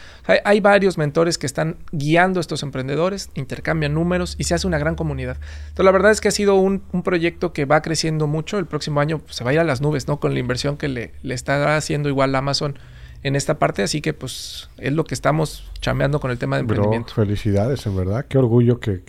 [0.43, 4.77] Hay, varios mentores que están guiando a estos emprendedores, intercambian números y se hace una
[4.77, 5.37] gran comunidad.
[5.69, 8.59] Entonces, la verdad es que ha sido un, proyecto que va creciendo mucho.
[8.59, 10.19] El próximo año pues, se va a ir a las nubes, ¿no?
[10.19, 12.77] Con la inversión que le, le está haciendo igual Amazon
[13.23, 13.81] en esta parte.
[13.81, 17.13] Así que, pues, es lo que estamos chameando con el tema de emprendimiento.
[17.13, 18.25] felicidades, en verdad.
[18.27, 18.99] Qué orgullo que,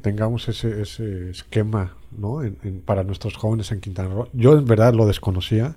[0.00, 2.40] tengamos ese, ese esquema, ¿no?
[2.84, 4.28] para nuestros jóvenes en Quintana Roo.
[4.32, 5.76] Yo, en verdad, lo desconocía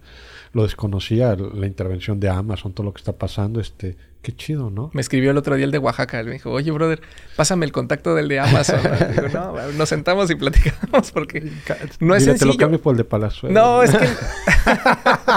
[0.58, 4.90] lo desconocía, la intervención de Amazon, todo lo que está pasando, este, qué chido, ¿no?
[4.92, 7.00] Me escribió el otro día el de Oaxaca, me dijo, oye, brother,
[7.36, 8.80] pásame el contacto del de Amazon.
[9.16, 11.52] Digo, no, nos sentamos y platicamos porque
[12.00, 12.52] no es sencillo.
[12.52, 13.54] Te lo cambio por el de Palazuelo.
[13.54, 14.08] No, es que...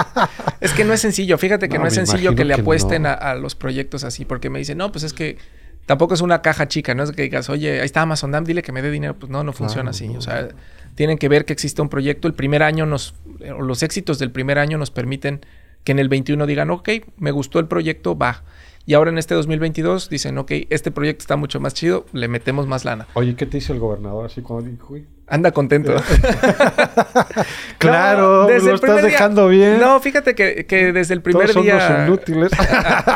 [0.59, 1.37] es que no es sencillo.
[1.37, 4.79] Fíjate que no, es sencillo que le apuesten a, los proyectos así, porque me dicen,
[4.79, 5.37] no, pues es que
[5.85, 8.71] tampoco es una caja chica, no es que digas, oye, ahí está Amazon, dile que
[8.71, 9.15] me dé dinero.
[9.17, 10.07] Pues no, no funciona así.
[10.15, 10.49] O sea,
[10.95, 12.27] tienen que ver que existe un proyecto.
[12.27, 15.41] El primer año nos, los éxitos del primer año nos permiten
[15.83, 18.43] que en el 21 digan, ok, me gustó el proyecto, va.
[18.85, 22.67] Y ahora en este 2022 dicen, ok, este proyecto está mucho más chido, le metemos
[22.67, 23.07] más lana.
[23.13, 24.95] Oye, ¿qué te dice el gobernador así cuando dijo,
[25.31, 25.95] Anda contento.
[27.77, 29.79] claro, desde lo estás dejando bien.
[29.79, 31.87] No, fíjate que, desde el primer Todos día.
[31.87, 32.51] Son inútiles.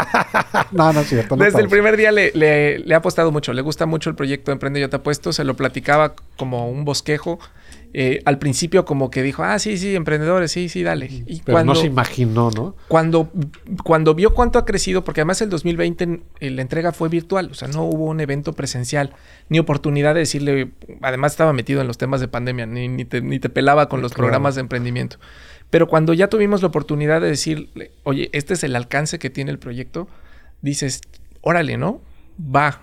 [0.71, 1.35] no, no es cierto.
[1.35, 3.51] desde el primer día le, le, ha apostado mucho.
[3.51, 5.33] Le gusta mucho el proyecto Emprende Yo Te Apuesto.
[5.33, 7.37] Se lo platicaba como un bosquejo.
[7.97, 11.05] Eh, al principio como que dijo, ah, sí, sí, emprendedores, sí, sí, dale.
[11.05, 12.75] Y Pero no se imaginó, ¿no?
[12.89, 13.31] Cuando,
[13.85, 17.53] cuando vio cuánto ha crecido, porque además el 2020 eh, la entrega fue virtual, o
[17.53, 19.13] sea, no hubo un evento presencial,
[19.47, 20.71] ni oportunidad de decirle,
[21.01, 24.01] además estaba metido en los temas de pandemia, ni, ni, te, ni te, pelaba con
[24.01, 25.15] los programas de emprendimiento.
[25.69, 29.51] Pero cuando ya tuvimos la oportunidad de decirle, oye, este es el alcance que tiene
[29.51, 30.09] el proyecto,
[30.61, 30.99] dices,
[31.39, 32.01] órale, ¿no?
[32.37, 32.81] Va.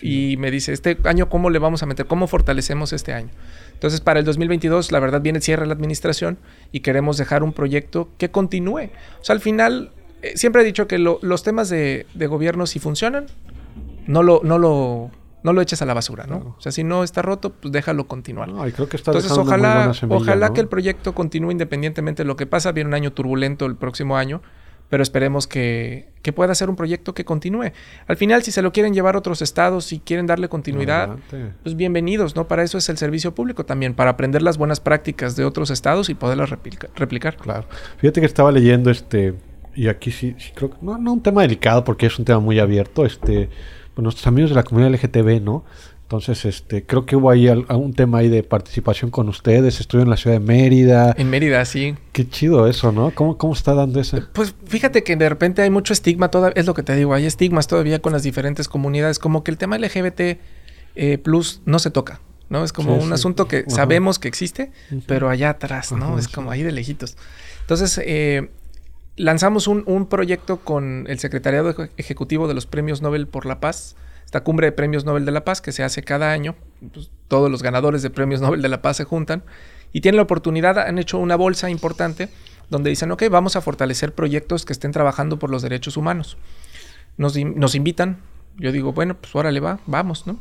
[0.00, 2.06] Y me dice, este año, ¿cómo le vamos a meter?
[2.06, 3.28] ¿Cómo fortalecemos este año?
[3.76, 6.38] Entonces, para el 2022, la verdad, viene cierre la administración
[6.72, 8.90] y queremos dejar un proyecto que continúe.
[9.20, 13.26] O sea, al final, eh, siempre he dicho que los temas de, gobierno, si funcionan,
[14.06, 15.10] no lo, no lo,
[15.42, 16.56] no lo eches a la basura, ¿no?
[16.56, 18.48] O sea, si no está roto, pues déjalo continuar.
[18.72, 22.72] creo que está Entonces, ojalá, ojalá que el proyecto continúe independientemente de lo que pasa.
[22.72, 24.40] Viene un año turbulento el próximo año
[24.88, 27.70] pero esperemos que, pueda ser un proyecto que continúe.
[28.08, 31.16] Al final, si se lo quieren llevar a otros estados, si quieren darle continuidad,
[31.62, 32.48] pues bienvenidos, ¿no?
[32.48, 36.08] Para eso es el servicio público también, para aprender las buenas prácticas de otros estados
[36.08, 37.36] y poderlas replicar.
[37.36, 37.66] Claro.
[37.98, 39.34] Fíjate que estaba leyendo este,
[39.76, 42.58] y aquí sí, creo que, no, no un tema delicado porque es un tema muy
[42.58, 43.48] abierto, este,
[43.94, 45.64] pues nuestros amigos de la comunidad LGTB, ¿no?
[46.06, 49.80] Entonces, este, creo que hubo ahí un tema ahí de participación con ustedes.
[49.80, 51.12] Estuve en la ciudad de Mérida.
[51.18, 51.96] En Mérida, sí.
[52.12, 53.10] Qué chido eso, ¿no?
[53.10, 54.20] ¿Cómo, cómo está dando eso?
[54.32, 57.26] Pues fíjate que de repente hay mucho estigma, todavía, es lo que te digo, hay
[57.26, 59.18] estigmas todavía con las diferentes comunidades.
[59.18, 60.20] Como que el tema LGBT
[60.94, 62.62] eh, plus no se toca, ¿no?
[62.62, 64.70] Es como un asunto que sabemos que existe,
[65.08, 66.20] pero allá atrás, ¿no?
[66.20, 67.16] es como ahí de lejitos.
[67.62, 68.48] Entonces, eh,
[69.16, 73.96] lanzamos un, un proyecto con el Secretariado Ejecutivo de los Premios Nobel por la Paz
[74.26, 76.56] esta cumbre de premios Nobel de la Paz que se hace cada año.
[76.92, 79.44] Pues, todos los ganadores de premios Nobel de la Paz se juntan
[79.92, 82.28] y tienen la oportunidad, han hecho una bolsa importante
[82.68, 86.36] donde dicen, ok, vamos a fortalecer proyectos que estén trabajando por los derechos humanos.
[87.16, 87.36] Nos,
[87.74, 88.18] invitan
[88.58, 90.38] yo digo, bueno, pues órale va, vamos, ¿no?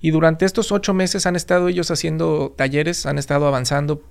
[0.00, 4.02] Y durante estos ocho meses han estado ellos haciendo talleres, han estado avanzando,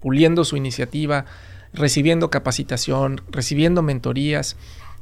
[0.00, 1.26] puliendo su iniciativa,
[1.74, 4.56] recibiendo capacitación, recibiendo mentorías.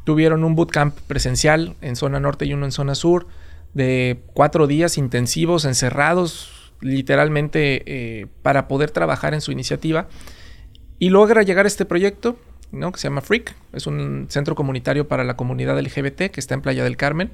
[0.04, 3.26] Tuvieron un bootcamp presencial en zona norte y uno en zona sur
[3.74, 10.08] de cuatro días intensivos, encerrados literalmente eh, para poder trabajar en su iniciativa.
[10.98, 12.36] Y logra llegar a este proyecto,
[12.70, 12.92] ¿no?
[12.92, 13.54] que se llama Freak.
[13.72, 17.30] Es un centro comunitario para la comunidad LGBT que está en Playa del Carmen,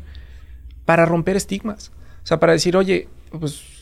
[0.84, 1.92] para romper estigmas.
[2.22, 3.08] O sea, para decir, oye,
[3.38, 3.77] pues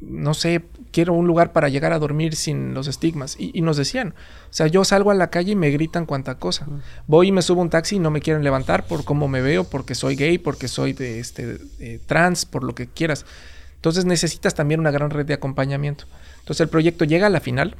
[0.00, 0.62] no sé,
[0.92, 3.36] quiero un lugar para llegar a dormir sin los estigmas.
[3.38, 4.14] Y, nos decían,
[4.50, 6.66] o sea, yo salgo a la calle y me gritan cuanta cosa.
[7.06, 9.64] Voy y me subo un taxi y no me quieren levantar por cómo me veo,
[9.64, 11.58] porque soy gay, porque soy de este
[12.06, 13.26] trans, por lo que quieras.
[13.74, 16.04] Entonces necesitas también una gran red de acompañamiento.
[16.40, 17.76] Entonces el proyecto llega a la final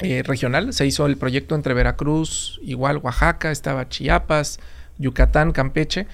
[0.00, 0.72] eh, regional.
[0.72, 4.60] Se hizo el proyecto entre Veracruz, igual Oaxaca, estaba Chiapas,
[4.98, 6.06] Yucatán, Campeche.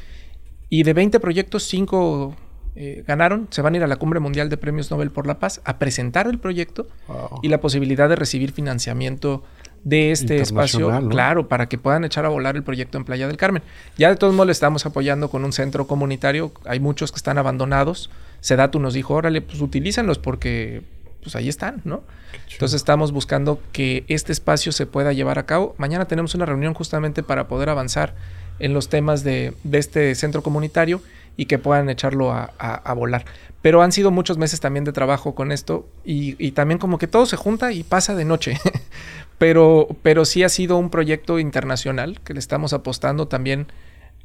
[0.70, 2.36] Y de 20 proyectos, 5
[2.76, 5.38] eh, ganaron, se van a ir a la Cumbre Mundial de Premios Nobel por la
[5.38, 6.88] Paz a presentar el proyecto
[7.42, 9.44] y la posibilidad de recibir financiamiento
[9.84, 13.36] de este espacio, claro, para que puedan echar a volar el proyecto en Playa del
[13.36, 13.62] Carmen.
[13.96, 17.38] Ya de todos modos le estamos apoyando con un centro comunitario, hay muchos que están
[17.38, 18.10] abandonados.
[18.40, 20.82] Sedatu nos dijo, órale, pues utilícenlos porque
[21.22, 22.02] pues ahí están, ¿no?
[22.52, 25.74] Entonces estamos buscando que este espacio se pueda llevar a cabo.
[25.78, 28.14] Mañana tenemos una reunión justamente para poder avanzar
[28.58, 31.00] en los temas de, de este centro comunitario
[31.36, 33.24] y que puedan echarlo a, volar.
[33.62, 37.26] Pero han sido muchos meses también de trabajo con esto y, también como que todo
[37.26, 38.58] se junta y pasa de noche.
[39.38, 43.66] pero, pero sí ha sido un proyecto internacional que le estamos apostando también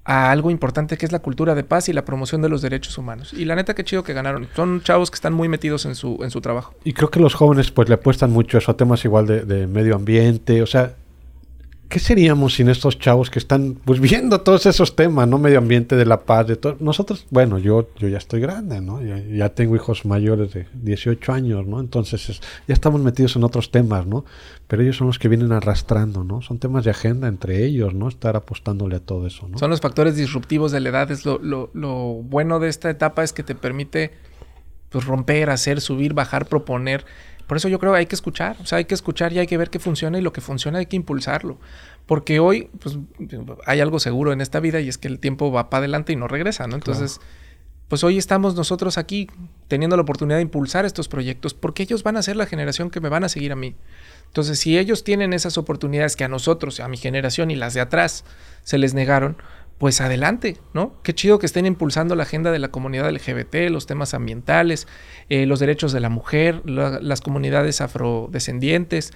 [0.06, 2.98] a algo importante que es la cultura de paz y la promoción de los derechos
[2.98, 3.34] humanos.
[3.34, 4.48] Y la neta que chido que ganaron.
[4.56, 6.74] Son chavos que están muy metidos en su, en su trabajo.
[6.84, 9.96] Y creo que los jóvenes pues le apuestan mucho eso a temas igual de medio
[9.96, 10.62] ambiente.
[10.62, 10.96] O sea,
[11.90, 15.40] ¿Qué seríamos sin estos chavos que están pues viendo todos esos temas, ¿no?
[15.40, 16.78] Medio ambiente de la paz, de todo.
[16.80, 19.02] Nosotros, bueno, yo, yo ya estoy grande, ¿no?
[19.02, 21.80] Ya, tengo hijos mayores de 18 años, ¿no?
[21.80, 24.24] Entonces ya estamos metidos en otros temas, ¿no?
[24.68, 26.44] Pero ellos son los que vienen arrastrando, ¿no?
[26.44, 28.08] Son temas de agenda entre ellos, ¿no?
[28.08, 29.58] Estar apostándole a todo eso, ¿no?
[29.58, 31.10] Son los factores disruptivos de la edad.
[31.10, 34.12] Es lo, lo, lo bueno de esta etapa es que te permite
[34.90, 37.04] pues romper, hacer, subir, bajar, proponer
[37.50, 39.48] por eso yo creo que hay que escuchar, o sea, hay que escuchar y hay
[39.48, 41.58] que ver qué funciona y lo que funciona hay que impulsarlo.
[42.06, 43.00] Porque hoy, pues,
[43.66, 46.16] hay algo seguro en esta vida y es que el tiempo va para adelante y
[46.16, 46.76] no regresa, ¿no?
[46.76, 47.20] Entonces,
[47.88, 49.28] pues hoy estamos nosotros aquí
[49.68, 53.02] teniendo la oportunidad de impulsar estos proyectos porque ellos van a ser la generación que
[53.02, 53.76] me van a seguir a mí.
[54.28, 57.82] Entonces, si ellos tienen esas oportunidades que a nosotros, a mi generación y las de
[57.82, 58.26] atrás
[58.64, 59.38] se les negaron,
[59.80, 60.94] pues adelante, ¿no?
[61.04, 64.88] Qué chido que estén impulsando la agenda de la comunidad LGBT, los temas ambientales,
[65.30, 69.14] eh, los derechos de la mujer, las comunidades afrodescendientes.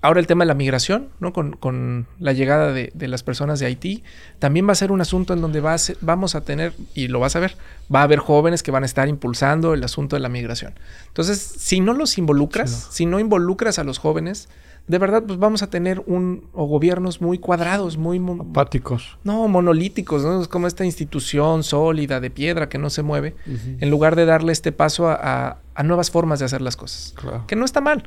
[0.00, 1.32] Ahora el tema de la migración, ¿no?
[1.32, 4.04] Con, la llegada de, las personas de Haití,
[4.38, 7.34] también va a ser un asunto en donde va vamos a tener, y lo vas
[7.34, 7.56] a ver,
[7.92, 10.72] va a haber jóvenes que van a estar impulsando el asunto de la migración.
[11.08, 14.48] Entonces, si no los involucras, si no involucras a los jóvenes,
[14.90, 19.18] de verdad, pues vamos a tener un o gobiernos muy cuadrados, muy apáticos.
[19.22, 20.42] No, monolíticos, ¿no?
[20.42, 24.50] Es como esta institución sólida de piedra que no se mueve, en lugar de darle
[24.50, 27.14] este paso a, nuevas formas de hacer las cosas.
[27.46, 28.02] Que no está mal.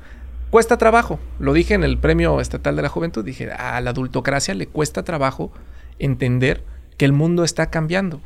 [0.50, 1.20] Cuesta trabajo.
[1.40, 3.24] Lo dije en el Premio Estatal de la Juventud.
[3.24, 5.54] Dije, a la adultocracia le cuesta trabajo
[6.00, 6.66] entender
[6.98, 8.20] que el mundo está cambiando.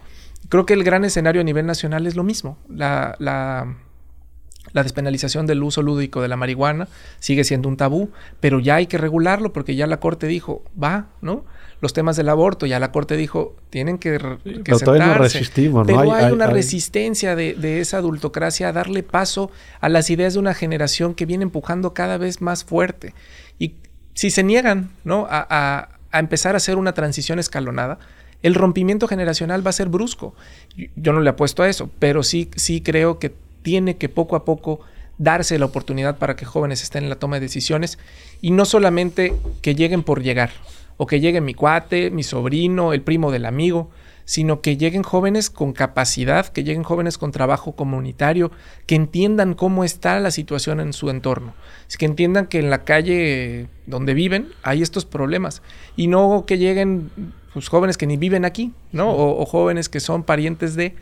[0.49, 2.57] Creo que el gran escenario a nivel nacional es lo mismo.
[2.67, 3.77] la, la
[4.73, 6.87] despenalización del uso lúdico de la marihuana
[7.19, 8.09] sigue siendo un tabú,
[8.39, 11.45] pero ya hay que regularlo porque ya la Corte dijo, va, ¿no?
[11.79, 15.87] Los temas del aborto, ya la Corte dijo, tienen que, que pero todavía no resistimos,
[15.87, 15.99] ¿no?
[15.99, 20.39] Pero hay, una resistencia de, de, esa adultocracia a darle paso a las ideas de
[20.39, 23.13] una generación que viene empujando cada vez más fuerte.
[23.59, 23.75] Y
[24.15, 25.27] si se niegan, ¿no?
[25.29, 27.99] A, a, a empezar a hacer una transición escalonada,
[28.43, 30.35] el rompimiento generacional va a ser brusco.
[30.95, 33.33] Yo no le apuesto a eso, pero sí, sí creo que
[33.67, 34.79] tiene que poco a poco
[35.17, 37.99] darse la oportunidad para que jóvenes estén en la toma de decisiones
[38.39, 40.51] y no solamente que lleguen por llegar
[40.95, 43.89] o que llegue mi cuate, mi sobrino, el primo del amigo,
[44.23, 48.51] sino que lleguen jóvenes con capacidad, que lleguen jóvenes con trabajo comunitario,
[48.85, 51.53] que entiendan cómo está la situación en su entorno,
[51.99, 55.61] que entiendan que en la calle donde viven hay estos problemas
[55.97, 57.11] y no que lleguen
[57.51, 59.13] pues, jóvenes que ni viven aquí, ¿no?
[59.13, 60.95] o jóvenes que son parientes de,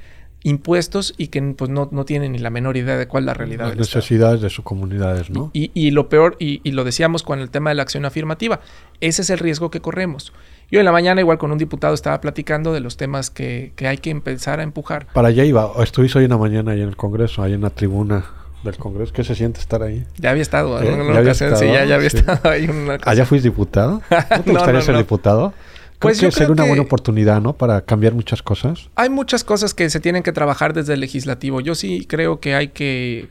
[0.46, 3.34] impuestos y que pues no, no, tienen ni la menor idea de cuál es la
[3.34, 3.68] realidad.
[3.70, 5.50] Las necesidades de sus comunidades, ¿no?
[5.54, 8.60] Y, y lo peor, y, y, lo decíamos con el tema de la acción afirmativa,
[9.02, 10.34] ese es el riesgo que corremos.
[10.70, 13.88] Yo en la mañana igual con un diputado estaba platicando de los temas que, que
[13.88, 15.08] hay que empezar a empujar.
[15.14, 17.72] Para allá iba, estuviste hoy en la mañana ahí en el Congreso, ahí en la
[17.72, 18.26] tribuna
[18.64, 19.14] del Congreso.
[19.14, 20.06] ¿Qué se siente estar ahí?
[20.18, 20.86] Ya había estado, ¿Eh?
[20.86, 21.56] ¿Ya, había estado?
[21.56, 22.70] Sí, ya, había estado ahí.
[23.04, 24.04] ¿Allá fuiste diputado?
[24.30, 25.54] ¿No te gustaría ser diputado?
[26.00, 27.54] Creo Pues que sería una buena oportunidad, ¿no?
[27.54, 28.90] Para cambiar muchas cosas.
[28.96, 31.62] Hay muchas cosas que se tienen que trabajar desde el legislativo.
[31.62, 33.30] Yo sí creo que hay que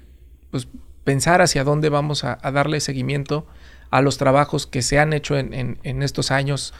[0.50, 0.66] pues,
[1.04, 3.46] pensar hacia dónde vamos a, a darle seguimiento
[3.90, 6.72] a los trabajos que se han hecho en, en- en estos años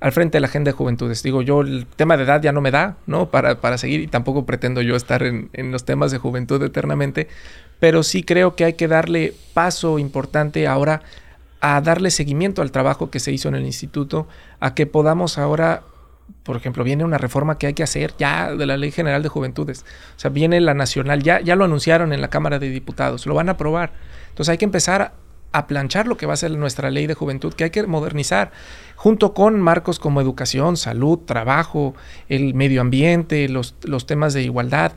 [0.00, 1.22] al frente de la agenda de juventudes.
[1.22, 3.30] Digo, yo el tema de edad ya no me da, ¿no?
[3.30, 7.28] Para, para seguir y tampoco pretendo yo estar en, en los temas de juventud eternamente,
[7.78, 11.02] pero sí creo que hay que darle paso importante ahora
[11.60, 14.28] a darle seguimiento al trabajo que se hizo en el instituto,
[14.60, 15.82] a que podamos ahora
[16.42, 19.28] por ejemplo, viene una reforma que hay que hacer ya de la Ley General de
[19.28, 19.84] Juventudes.
[20.16, 23.34] O sea, viene la nacional, ya, ya lo anunciaron en la Cámara de Diputados, lo
[23.34, 23.92] van a aprobar.
[24.28, 25.14] Entonces hay que empezar
[25.52, 28.52] a planchar lo que va a ser nuestra ley de juventud, que hay que modernizar,
[28.94, 31.94] junto con marcos como educación, salud, trabajo,
[32.28, 34.92] el medio ambiente, los, los temas de igualdad.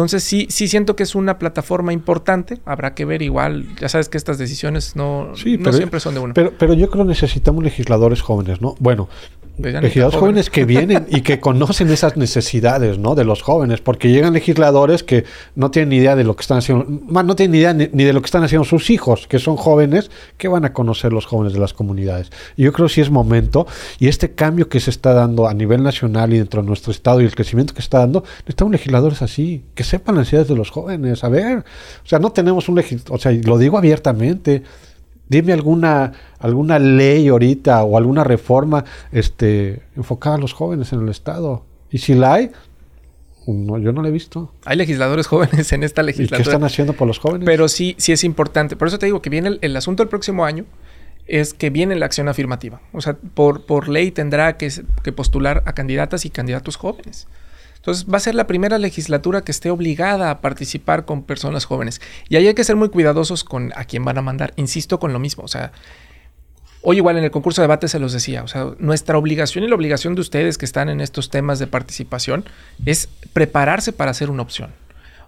[0.00, 4.08] Entonces sí, sí siento que es una plataforma importante, habrá que ver igual, ya sabes
[4.08, 6.32] que estas decisiones no, Sí, no pero- siempre son de uno.
[6.32, 8.76] Pero, pero yo creo que necesitamos legisladores jóvenes, ¿no?
[8.80, 9.10] Bueno,
[9.62, 13.14] legisladores jóvenes que vienen y que conocen esas necesidades, ¿no?
[13.14, 16.58] De los jóvenes, porque llegan legisladores que no tienen ni idea de lo que están
[16.58, 19.26] haciendo, más no tienen ni idea ni, ni de lo que están haciendo sus hijos,
[19.26, 22.30] que son jóvenes, que van a conocer los jóvenes de las comunidades.
[22.56, 23.66] Y yo creo que sí es momento,
[23.98, 27.20] y este cambio que se está dando a nivel nacional y dentro de nuestro estado
[27.20, 30.70] y el crecimiento que está dando, necesitamos legisladores así, que sepan las necesidades de los
[30.70, 31.24] jóvenes.
[31.24, 34.62] A ver, o sea, no tenemos un legislador, o sea, lo digo abiertamente.
[35.30, 41.08] Dime alguna alguna ley ahorita o alguna reforma este enfocada a los jóvenes en el
[41.08, 41.64] estado.
[41.90, 42.50] Y si la hay,
[43.46, 44.52] no, yo no la he visto.
[44.64, 46.42] Hay legisladores jóvenes en esta ¿Y qué legislatura.
[46.42, 47.46] están haciendo por los jóvenes?
[47.46, 48.76] Pero sí, sí es importante.
[48.76, 50.64] Por eso te digo que viene el, el asunto del próximo año
[51.26, 52.80] es que viene la acción afirmativa.
[52.92, 54.68] O sea, por, por ley tendrá que
[55.14, 57.28] postular a candidatas y candidatos jóvenes.
[57.80, 62.00] Entonces va a ser la primera legislatura que esté obligada a participar con personas jóvenes.
[62.28, 64.52] Y ahí hay que ser muy cuidadosos con a quién van a mandar.
[64.56, 65.44] Insisto con lo mismo.
[65.44, 65.72] O sea,
[66.82, 68.42] hoy igual en el concurso de debate se los decía.
[68.42, 71.66] O sea, nuestra obligación y la obligación de ustedes que están en estos temas de
[71.66, 72.44] participación
[72.84, 74.70] es prepararse para ser una opción.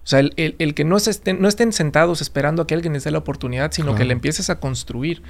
[0.04, 2.74] O sea, el, el- el que no, se estén, no estén sentados esperando a que
[2.74, 5.22] alguien les dé la oportunidad, sino que le empieces a construir.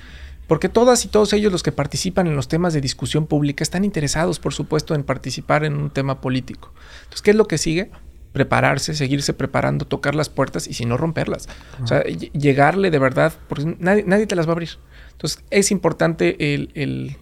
[0.47, 3.84] Porque todas y todos ellos los que participan en los temas de discusión pública están
[3.84, 6.72] interesados, por supuesto, en participar en un tema político.
[7.05, 7.90] Entonces, ¿qué es lo que sigue?
[8.32, 11.49] Prepararse, seguirse preparando, tocar las puertas y si no romperlas.
[11.82, 14.70] O sea, ll- llegarle de verdad, porque nadie, nadie te las va a abrir.
[15.12, 17.16] Entonces, es importante el, el-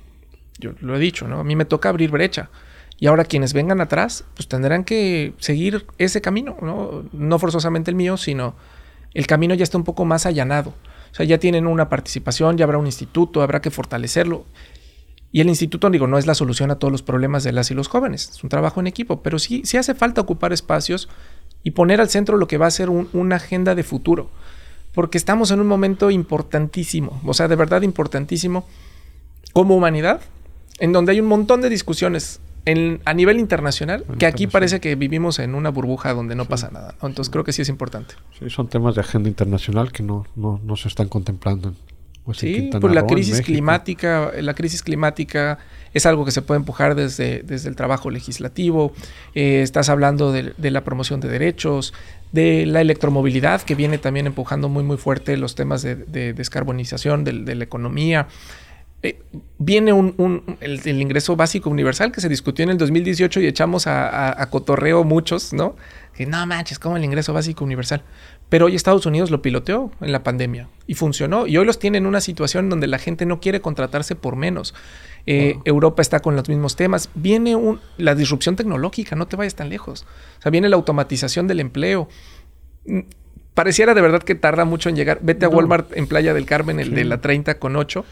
[0.59, 1.41] yo lo he dicho, ¿no?
[1.41, 2.51] A mí me toca abrir brecha.
[2.99, 7.05] Y ahora quienes vengan atrás, pues tendrán que seguir ese camino, ¿no?
[7.13, 8.55] No forzosamente el mío, sino
[9.15, 10.75] el camino ya está un poco más allanado.
[11.13, 14.45] O sea, ya tienen una participación, ya habrá un instituto, habrá que fortalecerlo.
[15.33, 17.75] Y el instituto, digo, no es la solución a todos los problemas de las y
[17.75, 21.09] los jóvenes, es un trabajo en equipo, pero sí, sí hace falta ocupar espacios
[21.63, 24.31] y poner al centro lo que va a ser un- una agenda de futuro.
[24.93, 28.67] Porque estamos en un momento importantísimo, o sea, de verdad importantísimo
[29.53, 30.21] como humanidad,
[30.81, 34.95] en donde hay un montón de discusiones en- a nivel internacional, que aquí parece que
[34.95, 36.95] vivimos en una burbuja donde no pasa nada.
[37.01, 37.09] ¿no?
[37.09, 38.15] Entonces creo que sí es importante.
[38.39, 41.69] Sí, son temas de agenda internacional que no, no, no se están contemplando.
[41.71, 41.77] en-
[42.25, 45.59] pues, en Sí, Quintana pues la Roo, en crisis climática, la crisis climática
[45.95, 48.93] es algo que se puede empujar desde, desde el trabajo legislativo.
[49.35, 51.95] Eh, estás hablando de, de la promoción de derechos,
[52.31, 57.25] de la electromovilidad, que viene también empujando muy, muy fuerte los temas de, de descarbonización
[57.25, 58.29] del- de, la economía.
[59.03, 59.19] Eh,
[59.59, 63.47] viene un, un- el, el ingreso básico universal que se discutió en el 2018 y
[63.47, 65.75] echamos a, a- a cotorreo muchos, ¿no?
[66.15, 68.03] Que no manches, como el ingreso básico universal.
[68.51, 71.47] Pero hoy Estados Unidos lo piloteó en la pandemia y funcionó.
[71.47, 74.75] Y hoy los tiene en una situación donde la gente no quiere contratarse por menos.
[75.27, 75.57] Eh.
[75.65, 77.09] Europa está con los mismos temas.
[77.15, 80.05] Viene un- la disrupción tecnológica, no te vayas tan lejos.
[80.39, 82.09] O sea, viene la automatización del empleo.
[82.87, 83.01] Mm,
[83.55, 85.19] Pareciera de verdad que tarda mucho en llegar.
[85.23, 85.49] Vete a.
[85.49, 88.05] Walmart en Playa del Carmen, el de la 30 con 8.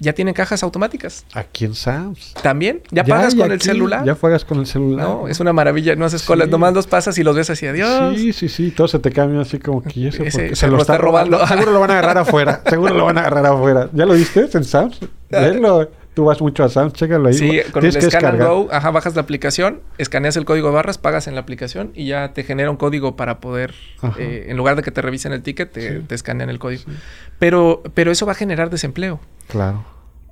[0.00, 1.24] Ya tienen cajas automáticas.
[1.32, 2.34] Aquí en Sam's.
[2.42, 2.82] También.
[2.90, 4.04] Ya, pagas y con el celular.
[4.04, 5.06] Ya pagas con el celular.
[5.06, 5.94] no, es una maravilla.
[5.94, 6.46] No haces colas.
[6.46, 6.50] Sí.
[6.50, 7.66] Nomás los pasas y los ves así.
[7.66, 8.16] Adiós.
[8.16, 10.78] Sí, sí, sí, todo se te cambia así como que ¿y eso Ese se lo
[10.78, 11.44] está robando.
[11.46, 13.88] Seguro lo van a agarrar afuera, seguro lo van a agarrar afuera.
[13.92, 14.98] ¿Ya lo viste en Sam's?
[15.30, 15.90] Velo.
[16.14, 17.34] Tú vas mucho a Sam's, chécalo ahí.
[17.34, 18.44] Sí, con Tienes el que Scan and.
[18.44, 22.06] Go, ajá, bajas la aplicación, escaneas el código de barras, pagas en la aplicación y
[22.06, 23.74] ya te genera un código para poder,
[24.18, 26.04] eh, en lugar de que te revisen el ticket, te, Sí.
[26.06, 26.82] te escanean el código.
[26.86, 26.92] Sí.
[27.40, 29.18] Pero, pero eso va a generar desempleo.
[29.48, 29.84] Claro.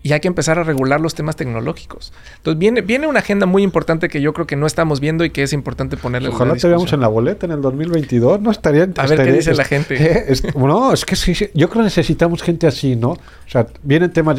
[0.04, 2.12] Y hay que empezar a regular los temas tecnológicos.
[2.38, 5.30] Entonces viene, viene una agenda muy importante que yo creo que no estamos viendo y
[5.30, 8.40] que es importante ponerle Ojalá te veamos en la boleta en el 2022.
[8.40, 8.88] No estaría.
[8.96, 9.94] A ver qué dice la gente.
[9.94, 13.10] eh, es- no, es que sí, yo creo que necesitamos gente así, ¿no?
[13.10, 14.36] O sea, vienen temas.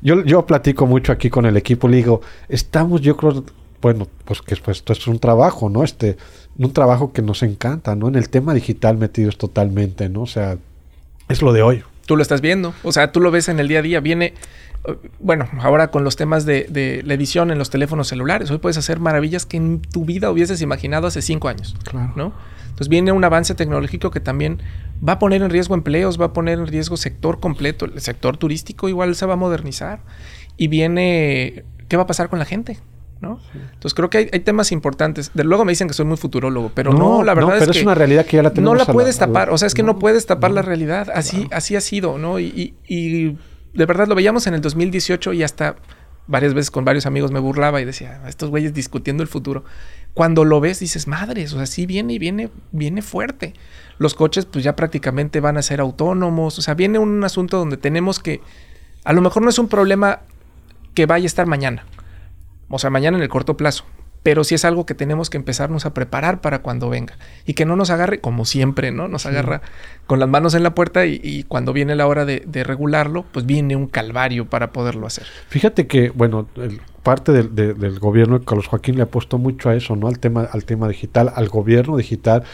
[0.00, 3.44] yo, yo platico mucho aquí con el equipo, le digo, estamos, yo creo,
[3.82, 5.84] bueno, pues que pues, esto es un trabajo, ¿no?
[5.84, 6.16] Este,
[6.56, 8.08] un trabajo que nos encanta, ¿no?
[8.08, 10.22] En el tema digital metidos totalmente, ¿no?
[10.22, 10.56] O sea,
[11.28, 11.82] es lo de hoy.
[12.06, 14.00] Tú lo estás viendo, o sea, tú lo ves en el día a día.
[14.00, 14.34] Viene,
[15.20, 18.76] bueno, ahora con los temas de, de la edición en los teléfonos celulares, hoy puedes
[18.76, 22.12] hacer maravillas que en tu vida hubieses imaginado hace cinco años, Claro.
[22.16, 22.32] ¿no?
[22.64, 24.60] Entonces viene un avance tecnológico que también
[25.06, 27.84] va a poner en riesgo empleos, va a poner en riesgo sector completo.
[27.84, 30.00] El sector turístico igual se va a modernizar.
[30.56, 32.78] Y viene, ¿qué va a pasar con la gente?
[33.20, 33.40] ¿no?
[33.54, 35.30] Entonces creo que hay, hay, temas importantes.
[35.32, 37.70] De luego me dicen que soy muy futurólogo, pero no, no la verdad no, pero
[37.70, 38.74] es, es una realidad que ya la tenemos.
[38.74, 41.08] No la puedes la, tapar, o sea, es que no, puedes tapar la realidad.
[41.14, 42.40] Así, así ha sido, ¿no?
[42.40, 43.38] Y, y, y,
[43.74, 45.76] de verdad lo veíamos en el 2018 y hasta
[46.26, 49.64] varias veces con varios amigos me burlaba y decía, estos güeyes discutiendo el futuro.
[50.14, 53.54] Cuando lo ves dices, madres, o sea, sí viene y viene, viene fuerte.
[53.98, 57.76] Los coches pues ya prácticamente van a ser autónomos, o sea, viene un asunto donde
[57.76, 58.40] tenemos que,
[59.04, 60.20] a lo mejor no es un problema
[60.94, 61.84] que vaya a estar mañana,
[62.68, 63.84] o sea, mañana en el corto plazo,
[64.22, 67.14] pero sí es algo que tenemos que empezarnos a preparar para cuando venga
[67.46, 69.08] y que no nos agarre como siempre, ¿no?
[69.08, 69.62] Nos agarra
[70.06, 73.24] con las manos en la puerta y, y cuando viene la hora de, de, regularlo,
[73.32, 75.26] pues viene un calvario para poderlo hacer.
[75.48, 79.74] Fíjate que, bueno, el, parte del, de, del gobierno, Carlos Joaquín le apostó mucho a
[79.74, 80.06] eso, ¿no?
[80.08, 82.44] Al tema, al tema digital, al gobierno digital.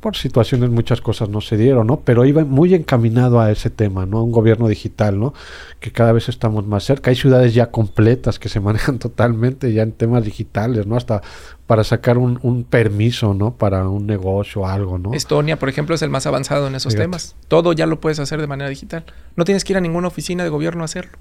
[0.00, 2.00] Por situaciones muchas cosas no se dieron, ¿no?
[2.00, 4.18] Pero iba muy encaminado a ese tema, ¿no?
[4.18, 5.32] A un gobierno digital, ¿no?
[5.78, 7.10] Que cada vez estamos más cerca.
[7.10, 10.96] Hay ciudades ya completas que se manejan totalmente ya en temas digitales, ¿no?
[10.96, 11.22] Hasta
[11.66, 13.54] para sacar un, un permiso, ¿no?
[13.54, 15.14] Para un negocio o algo, ¿no?
[15.14, 17.04] Estonia, por ejemplo, es el más avanzado en esos Fíjate.
[17.04, 17.36] temas.
[17.46, 19.04] Todo ya lo puedes hacer de manera digital.
[19.36, 21.16] No tienes que ir a ninguna oficina de gobierno a hacerlo,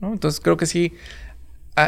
[0.00, 0.12] ¿no?
[0.12, 0.94] Entonces creo que sí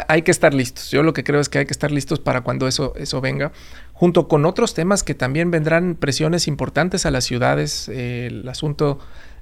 [0.07, 0.91] hay que estar listos.
[0.91, 3.51] Yo lo que creo es que hay que estar listos para cuando eso, eso venga,
[3.93, 8.99] junto con otros temas que también vendrán presiones importantes a las ciudades, eh, el asunto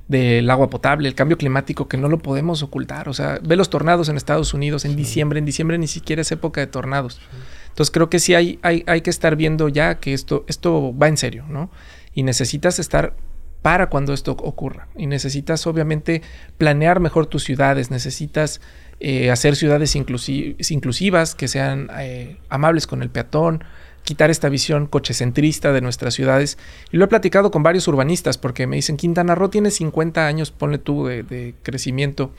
[0.08, 3.08] del agua potable, el cambio climático, que no lo podemos ocultar.
[3.08, 4.98] O sea, ve los tornados en Estados Unidos en sí.
[4.98, 7.16] diciembre, en diciembre ni siquiera es época de tornados.
[7.16, 7.22] Sí.
[7.70, 11.08] Entonces creo que sí hay, hay, hay que estar viendo ya que esto, esto va
[11.08, 11.72] en serio, ¿no?
[12.14, 13.16] Y necesitas estar
[13.62, 14.88] para cuando esto ocurra.
[14.96, 16.22] Y necesitas obviamente
[16.58, 18.60] planear mejor tus ciudades, necesitas
[19.04, 23.64] eh, hacer ciudades inclusi inclusivas, que sean eh, amables con el peatón,
[24.04, 26.60] quitar esta visión cochecentrista de nuestras ciudades.
[26.92, 30.52] Y lo he platicado con varios urbanistas porque me dicen, Quintana Roo tiene 50 años,
[30.52, 32.32] ponle tú, de, de crecimiento.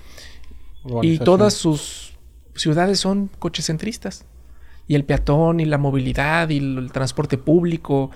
[1.03, 2.15] Y todas sus
[2.55, 4.25] ciudades son cochecentristas.
[4.87, 8.13] Y el peatón y la movilidad y el, el transporte público.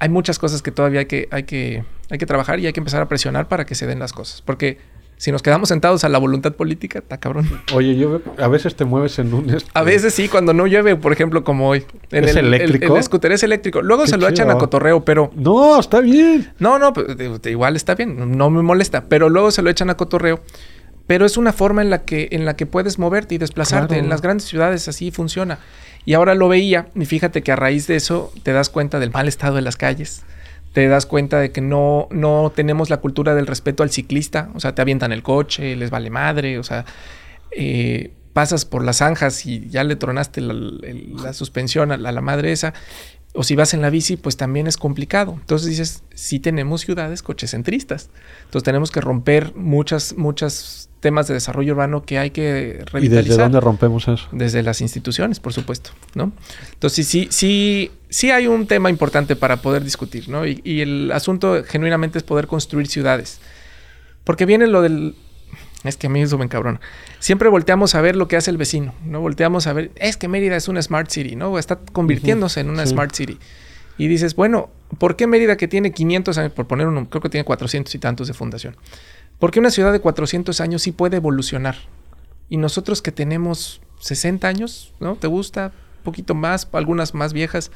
[0.00, 2.80] Hay muchas cosas que todavía hay que, hay, que, hay que trabajar y hay que
[2.80, 4.42] empezar a presionar para que se den las cosas.
[4.42, 4.78] Porque
[5.18, 7.48] si nos quedamos sentados a la voluntad política, está cabrón.
[7.74, 9.50] Oye, yo a veces te mueves en un...
[9.50, 9.68] Este...
[9.74, 11.84] A veces sí, cuando no llueve, por ejemplo, como hoy.
[12.12, 12.92] En ¿Es el, eléctrico?
[12.94, 13.82] El, el, scooter es eléctrico.
[13.82, 14.30] Luego Qué se lo chido.
[14.30, 15.32] echan a cotorreo, pero...
[15.34, 16.52] No, está bien.
[16.60, 16.92] No, no,
[17.44, 18.38] igual está bien.
[18.38, 19.06] No me molesta.
[19.08, 20.40] Pero luego se lo echan a cotorreo.
[21.08, 23.88] Pero es una forma en la que, en la que puedes moverte y desplazarte.
[23.88, 24.04] Claro.
[24.04, 25.58] En las grandes ciudades así funciona.
[26.04, 26.90] Y ahora lo veía.
[26.94, 29.76] Y fíjate que a raíz de eso te das cuenta del mal estado de las
[29.76, 30.22] calles
[30.78, 34.60] te das cuenta de que no, no tenemos la cultura del respeto al ciclista, o
[34.60, 36.84] sea, te avientan el coche, les vale madre, o sea,
[37.50, 42.52] eh, pasas por las zanjas y ya le tronaste la, la suspensión a la, madre
[42.52, 42.74] esa,
[43.34, 45.32] o si vas en la bici, pues también es complicado.
[45.40, 48.08] Entonces dices, sí tenemos ciudades cochecentristas,
[48.44, 53.24] entonces tenemos que romper muchas, muchas temas de desarrollo urbano que hay que revitalizar.
[53.24, 54.26] ¿Y desde dónde rompemos eso?
[54.32, 56.32] Desde las instituciones, por supuesto, ¿no?
[56.72, 60.46] Entonces sí, sí, sí hay un tema importante para poder discutir, ¿no?
[60.46, 63.40] Y, y el asunto genuinamente es poder construir ciudades.
[64.24, 65.14] Porque viene lo del...
[65.84, 66.80] Es que a mí eso me encabrona.
[67.20, 69.20] Siempre volteamos a ver lo que hace el vecino, ¿no?
[69.20, 71.58] Volteamos a ver, es que Mérida es una smart city, ¿no?
[71.58, 72.66] Está convirtiéndose uh -huh.
[72.66, 72.92] en una sí.
[72.92, 73.38] smart city.
[73.96, 77.28] Y dices, bueno, ¿por qué Mérida que tiene 500 años, por poner uno, creo que
[77.28, 78.76] tiene 400 y tantos de fundación?
[79.38, 81.76] Porque una ciudad de 400 años sí puede evolucionar.
[82.48, 85.16] Y nosotros que tenemos 60 años, ¿no?
[85.16, 85.72] ¿Te gusta?
[85.98, 87.70] Un poquito más, algunas más viejas,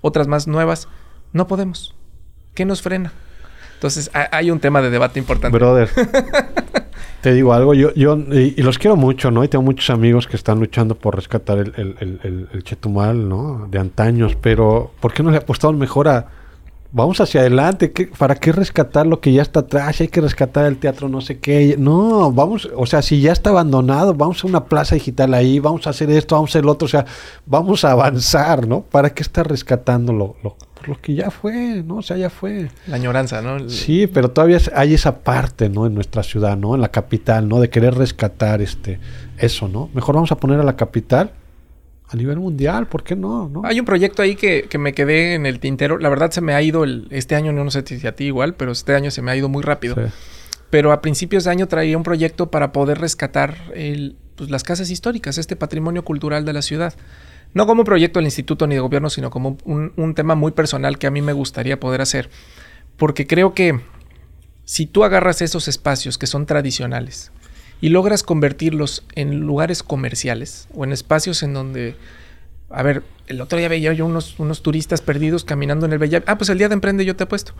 [0.00, 0.88] otras más nuevas.
[1.32, 1.94] No podemos.
[2.54, 3.12] ¿Qué nos frena?
[3.74, 5.56] Entonces hay un tema de debate importante.
[5.56, 5.90] Brother,
[7.20, 9.44] te digo algo, yo, yo y, los quiero mucho, ¿no?
[9.44, 13.68] Y tengo muchos amigos que están luchando por rescatar el, Chetumal, ¿no?
[13.70, 16.28] De antaños, pero ¿por qué no le apostamos mejor a
[16.96, 20.00] vamos hacia adelante, ¿qué, ¿para qué rescatar lo que ya está atrás?
[20.00, 21.76] Hay que rescatar el teatro no sé qué.
[21.78, 25.86] No, vamos, o sea, si ya está abandonado, vamos a una plaza digital ahí, vamos
[25.86, 27.04] a hacer esto, vamos a hacer lo otro, o sea,
[27.44, 28.80] vamos a avanzar, ¿no?
[28.80, 31.96] ¿Para qué estar rescatando lo, lo, lo que ya fue, ¿no?
[31.96, 32.70] O sea, ya fue.
[32.86, 33.56] La añoranza, ¿no?
[33.56, 33.68] El...
[33.68, 35.84] Sí, pero todavía hay esa parte, ¿no?
[35.84, 36.76] En nuestra ciudad, ¿no?
[36.76, 37.60] En la capital, ¿no?
[37.60, 39.00] De querer rescatar este,
[39.36, 39.90] eso, ¿no?
[39.92, 41.32] Mejor vamos a poner a la capital
[42.08, 43.48] a nivel mundial, ¿por qué no?
[43.48, 43.62] no?
[43.64, 45.98] Hay un proyecto ahí que, que, me quedé en el tintero.
[45.98, 48.54] La verdad se me ha ido el, este año, no sé si a ti igual,
[48.54, 49.96] pero este año se me ha ido muy rápido.
[49.96, 50.02] Sí.
[50.70, 54.90] Pero a principios de año traía un proyecto para poder rescatar el, pues, las casas
[54.90, 56.94] históricas, este patrimonio cultural de la ciudad.
[57.54, 60.98] No como proyecto del instituto ni de gobierno, sino como un, un tema muy personal
[60.98, 62.30] que a mí me gustaría poder hacer.
[62.96, 63.80] Porque creo que
[64.64, 67.32] si tú agarras esos espacios que son tradicionales
[67.80, 71.96] y logras convertirlos en lugares comerciales o en espacios en donde,
[72.70, 76.32] a ver, el otro día veía yo unos, unos turistas perdidos caminando en el Bellavista.
[76.32, 77.52] Ah, pues el día de Emprende yo te he puesto.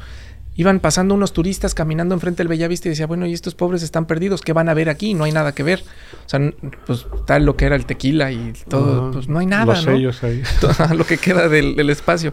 [0.54, 4.06] Iban pasando unos turistas caminando enfrente del Bellavista y decía, bueno, y estos pobres están
[4.06, 5.12] perdidos, ¿qué van a ver aquí?
[5.12, 5.82] No hay nada que ver.
[6.24, 6.40] O sea,
[6.86, 9.92] pues tal lo que era el tequila y todo, pues no hay nada, Los ¿no?
[9.92, 10.42] sellos ahí.
[10.96, 12.32] lo que queda del, del espacio.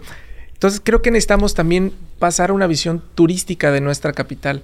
[0.53, 4.63] Entonces creo que necesitamos también pasar a una visión turística de nuestra capital.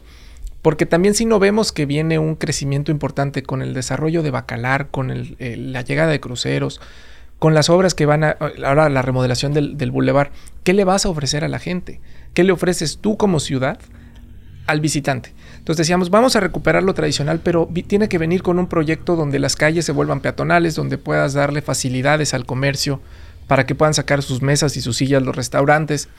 [0.61, 4.89] Porque también si no vemos que viene un crecimiento importante con el desarrollo de Bacalar,
[4.89, 5.37] con el,
[5.71, 6.81] la llegada de cruceros,
[7.39, 8.35] con las obras que van a,
[8.65, 10.31] ahora la remodelación del, del bulevar,
[10.63, 12.01] ¿qué le vas a ofrecer a la gente?
[12.33, 13.79] ¿Qué le ofreces tú como ciudad
[14.67, 15.33] al visitante?
[15.57, 19.39] Entonces decíamos, vamos a recuperar lo tradicional, pero tiene que venir con un proyecto donde
[19.39, 23.01] las calles se vuelvan peatonales, donde puedas darle facilidades al comercio
[23.47, 26.09] para que puedan sacar sus mesas y sus sillas los restaurantes.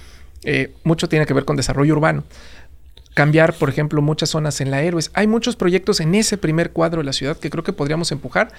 [0.42, 2.24] Eh, mucho tiene que ver con desarrollo urbano
[3.14, 5.10] cambiar, por ejemplo, muchas zonas en la Héroes.
[5.14, 8.52] Hay muchos proyectos en ese primer cuadro de la ciudad que creo que podríamos empujar,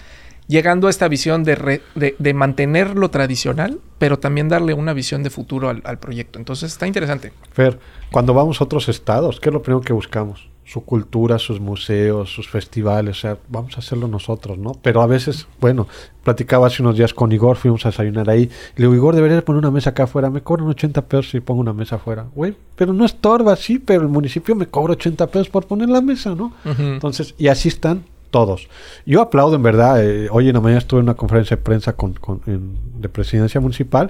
[0.47, 5.23] llegando a esta visión de, re- de, mantener lo tradicional, pero también darle una visión
[5.23, 6.39] de futuro al, al proyecto.
[6.39, 7.31] Entonces está interesante.
[7.53, 7.79] Fer,
[8.11, 10.49] cuando vamos a otros estados, ¿qué es lo primero que buscamos?
[10.71, 14.71] Su cultura, sus museos, sus festivales, o sea, vamos a hacerlo nosotros, ¿no?
[14.81, 15.85] Pero a veces, bueno,
[16.23, 19.59] platicaba hace unos días con Igor, fuimos a desayunar ahí, le digo, Igor, debería poner
[19.59, 22.27] una mesa acá afuera, me cobran 80 pesos si pongo una mesa afuera.
[22.33, 25.99] Güey, pero no estorba, sí, pero el municipio me cobra 80 pesos por poner la
[25.99, 26.53] mesa, ¿no?
[26.63, 28.67] Entonces, y así están todos.
[29.05, 30.03] Yo aplaudo en verdad.
[30.03, 33.09] eh, hoy en la mañana estuve en una conferencia de prensa con, con- en- de
[33.09, 34.09] presidencia municipal,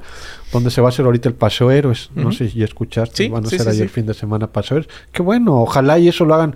[0.54, 2.10] donde se va a hacer ahorita el Paseo Héroes.
[2.16, 4.48] No sé si escuchaste, Sí, van a sí, hacer sí, ahí el fin de semana
[4.48, 4.94] Paseo Héroes.
[5.12, 6.56] Qué bueno, ojalá y eso lo hagan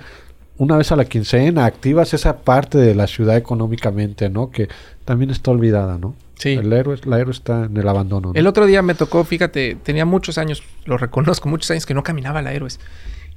[0.57, 4.51] una vez a la quincena, activas esa parte de la ciudad económicamente, ¿no?
[4.51, 4.70] Que
[5.03, 6.16] también está olvidada, ¿no?
[6.38, 6.49] Sí.
[6.49, 8.30] El héroe, la héroe está en el abandono.
[8.34, 8.39] ¿no?
[8.39, 12.03] El otro día me tocó, fíjate, tenía muchos años, lo reconozco, muchos años que no
[12.03, 12.80] caminaba la Héroes.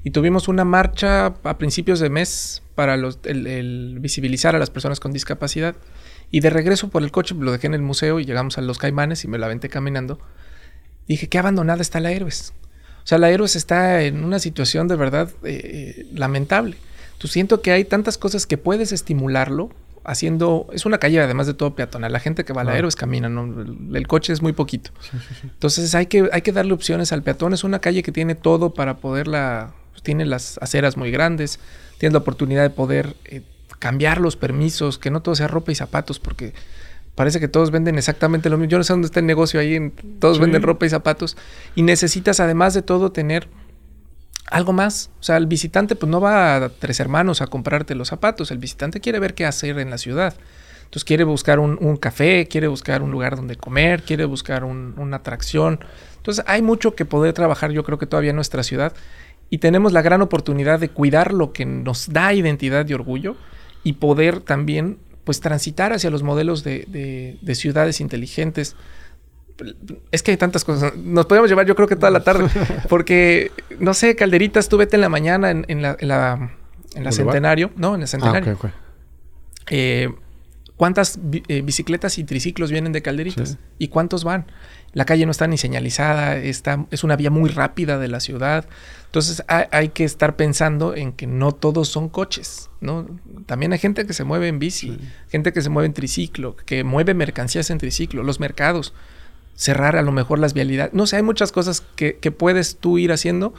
[0.09, 4.71] Y tuvimos una marcha a principios de mes para los, el, el visibilizar a las
[4.71, 5.77] personas con discapacidad.
[6.31, 8.79] Y de regreso por el coche, lo dejé en el museo y llegamos a Los
[8.79, 10.19] Caimanes y me la aventé caminando.
[11.09, 12.55] Dije, qué abandonada está la Héroes.
[13.05, 16.79] O sea, la Héroes está en una situación de verdad eh, lamentable.
[17.19, 19.69] Tú siento que hay tantas cosas que puedes estimularlo
[20.05, 20.69] haciendo...
[20.73, 22.11] Es una calle además de todo peatonal.
[22.15, 22.79] La gente que va a la.
[22.79, 23.45] Héroes camina, ¿no?
[23.61, 24.91] el, el coche es muy poquito.
[25.03, 25.49] Sí, sí, sí.
[25.53, 27.53] Entonces hay que, hay que darle opciones al peatón.
[27.53, 29.75] Es una calle que tiene todo para poderla...
[29.99, 31.59] pues, tiene las aceras muy grandes,
[31.99, 33.43] tiene la oportunidad de poder eh,
[33.81, 36.55] cambiar los permisos, que no todo sea ropa y zapatos, porque
[37.17, 38.71] parece que todos venden exactamente lo mismo.
[38.71, 39.91] Yo no sé dónde está el negocio ahí, en-
[40.21, 40.41] todos Sí.
[40.43, 41.37] venden ropa y zapatos.
[41.75, 43.49] Y necesitas además de todo tener
[44.51, 45.11] algo más.
[45.21, 48.51] O sea, el visitante pues no va a Tres Hermanos a comprarte los zapatos.
[48.53, 50.35] El visitante quiere ver qué hacer en la ciudad.
[50.85, 54.95] Entonces quiere buscar un, un café, quiere buscar un lugar donde comer, quiere buscar un-
[54.97, 55.81] una atracción.
[56.17, 58.95] Entonces hay mucho que poder trabajar yo creo que todavía en nuestra ciudad.
[59.51, 63.37] Y tenemos la gran oportunidad de cuidar lo que nos da identidad y orgullo
[63.83, 68.77] y poder también pues transitar hacia los modelos de, de- de ciudades inteligentes.
[70.13, 70.95] Es que hay tantas cosas.
[70.97, 72.49] Nos podemos llevar yo creo que toda la tarde.
[72.89, 76.51] Porque, no sé, Calderitas, tú vete en la mañana en, en la, en la,
[76.95, 77.13] en la.
[77.13, 77.71] Centenario.
[77.77, 78.57] No, en la Ah, Centenario.
[79.71, 80.09] Eh,
[80.77, 81.19] ¿Cuántas
[81.49, 83.51] eh, bicicletas y triciclos vienen de Calderitas?
[83.51, 83.57] Sí.
[83.79, 84.47] ¿Y cuántos van?
[84.99, 88.67] La calle no está ni señalizada, está, es una vía muy rápida de la ciudad.
[89.07, 93.07] Entonces hay, hay que estar pensando en que no todos son coches, ¿no?
[93.47, 94.99] También hay gente que se mueve en bici, Sí.
[95.31, 98.93] gente que se mueve en triciclo, que mueve mercancías en triciclo, los mercados,
[99.55, 100.93] cerrar a lo mejor las vialidades.
[100.95, 103.55] No sé, hay muchas cosas que, que puedes tú ir haciendo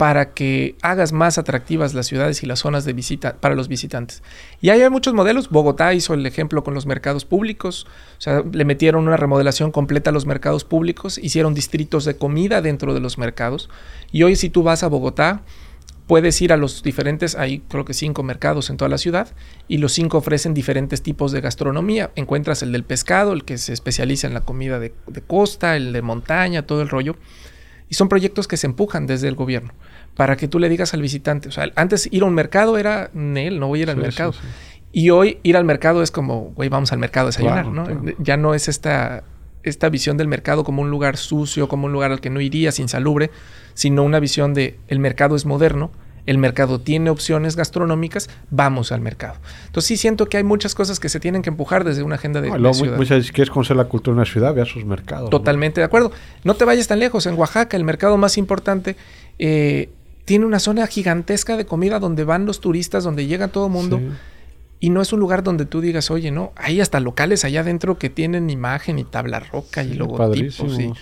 [0.00, 4.22] para que hagas más atractivas las ciudades y las zonas de visita para los visitantes.
[4.62, 5.50] Y ahí hay muchos modelos.
[5.50, 7.86] Bogotá hizo el ejemplo con los mercados públicos.
[8.16, 12.62] O sea, le metieron una remodelación completa a los mercados públicos, hicieron distritos de comida
[12.62, 13.68] dentro de los mercados.
[14.10, 15.42] Y hoy si tú vas a Bogotá,
[16.06, 19.28] puedes ir a los diferentes, hay creo que cinco mercados en toda la ciudad,
[19.68, 22.10] y los cinco ofrecen diferentes tipos de gastronomía.
[22.14, 25.92] Encuentras el del pescado, el que se especializa en la comida de, de costa, el
[25.92, 27.16] de montaña, todo el rollo.
[27.90, 29.72] Y son proyectos que se empujan desde el gobierno
[30.14, 31.48] para que tú le digas al visitante.
[31.48, 34.32] O sea, antes ir a un mercado era, Nel, no voy a ir al mercado.
[34.32, 34.48] sí, sí.
[34.92, 37.84] Y hoy ir al mercado es como, güey, vamos al mercado a desayunar, Claro, ¿no?
[37.84, 38.16] claro.
[38.18, 39.22] Ya no es esta,
[39.62, 42.80] esta visión del mercado como un lugar sucio, como un lugar al que no irías,
[42.80, 43.30] insalubre,
[43.74, 45.92] sino una visión de el mercado es moderno,
[46.30, 49.34] el mercado tiene opciones gastronómicas, vamos al mercado.
[49.66, 52.40] Entonces sí siento que hay muchas cosas que se tienen que empujar desde una agenda
[52.40, 52.96] de, No, y de ciudad.
[52.96, 55.24] muchas veces, si quieres conocer la cultura de una ciudad, ve a sus mercados.
[55.24, 55.30] ¿no?
[55.30, 56.12] Totalmente de acuerdo.
[56.44, 57.26] No te vayas tan lejos.
[57.26, 58.94] En Oaxaca, el mercado más importante,
[59.40, 59.88] eh,
[60.24, 63.98] tiene una zona gigantesca de comida donde van los turistas, donde llega todo el mundo.
[63.98, 64.08] Sí.
[64.78, 67.98] Y no es un lugar donde tú digas, oye, no, hay hasta locales allá adentro
[67.98, 70.78] que tienen imagen y tabla roca y Sí, logotipos.
[70.78, 70.92] Y,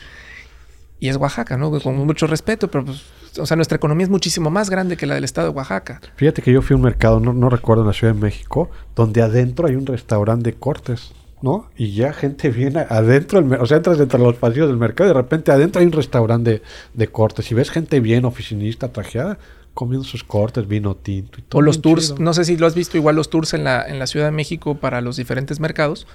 [1.00, 1.70] y es Oaxaca, ¿no?
[1.80, 3.02] Con mucho respeto, pero pues
[3.38, 6.00] O sea, nuestra economía es muchísimo más grande que la del estado de Oaxaca.
[6.16, 8.70] Fíjate que yo fui a un mercado, no, no recuerdo, en la Ciudad de México,
[8.94, 11.12] donde adentro hay un restaurante de cortes.
[11.42, 11.70] ¿no?
[11.76, 15.20] Y ya gente viene adentro, o sea, entras entre los pasillos del mercado y de
[15.20, 16.62] repente adentro hay un restaurante
[16.94, 19.38] de, cortes y ves gente bien oficinista, trajeada,
[19.74, 21.60] comiendo sus cortes, vino tinto y todo.
[21.60, 23.98] O los tours, no sé si lo has visto, igual los tours en la, en
[23.98, 26.06] la Ciudad de México para los diferentes mercados.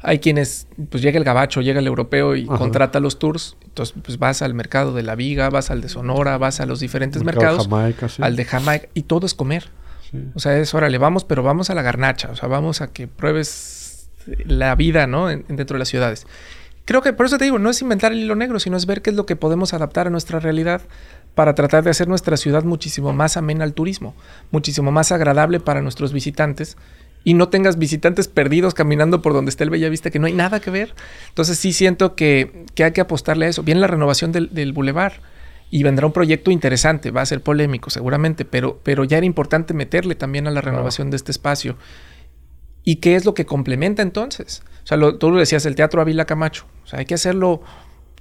[0.00, 3.56] Hay quienes, pues llega el gabacho, llega el europeo y contrata los tours.
[3.64, 6.80] Entonces, pues vas al mercado de La Viga, vas al de Sonora, vas a los
[6.80, 7.68] diferentes mercados.
[7.68, 8.88] Jamaica, Al de Jamaica.
[8.94, 9.70] Y todo es comer.
[10.34, 12.30] O sea, es, órale, vamos, pero vamos a la garnacha.
[12.30, 14.10] O sea, vamos a que pruebes
[14.46, 15.26] la vida, ¿no?
[15.26, 16.26] dentro de las ciudades.
[16.84, 19.02] Creo que por eso te digo, no es inventar el hilo negro, sino es ver
[19.02, 20.80] qué es lo que podemos adaptar a nuestra realidad
[21.34, 24.14] para tratar de hacer nuestra ciudad muchísimo más amena al turismo,
[24.50, 26.78] muchísimo más agradable para nuestros visitantes
[27.24, 30.60] y no tengas visitantes perdidos caminando por donde está el Bellavista, que no hay nada
[30.60, 30.94] que ver.
[31.28, 33.62] Entonces sí siento que, hay que apostarle a eso.
[33.62, 35.20] Bien la renovación del, del bulevar
[35.70, 39.74] y vendrá un proyecto interesante, va a ser polémico seguramente, pero, pero ya era importante
[39.74, 41.76] meterle también a la renovación de este espacio.
[42.84, 44.62] ¿Y qué es lo que complementa entonces?
[44.84, 46.64] O sea, tú lo decías, el Teatro Ávila Camacho.
[46.84, 47.62] O sea, hay que hacerlo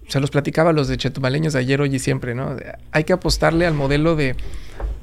[0.07, 2.55] se los platicaba a los de chetumaleños de ayer, hoy y siempre, ¿no?
[2.91, 4.35] Hay que apostarle al modelo de,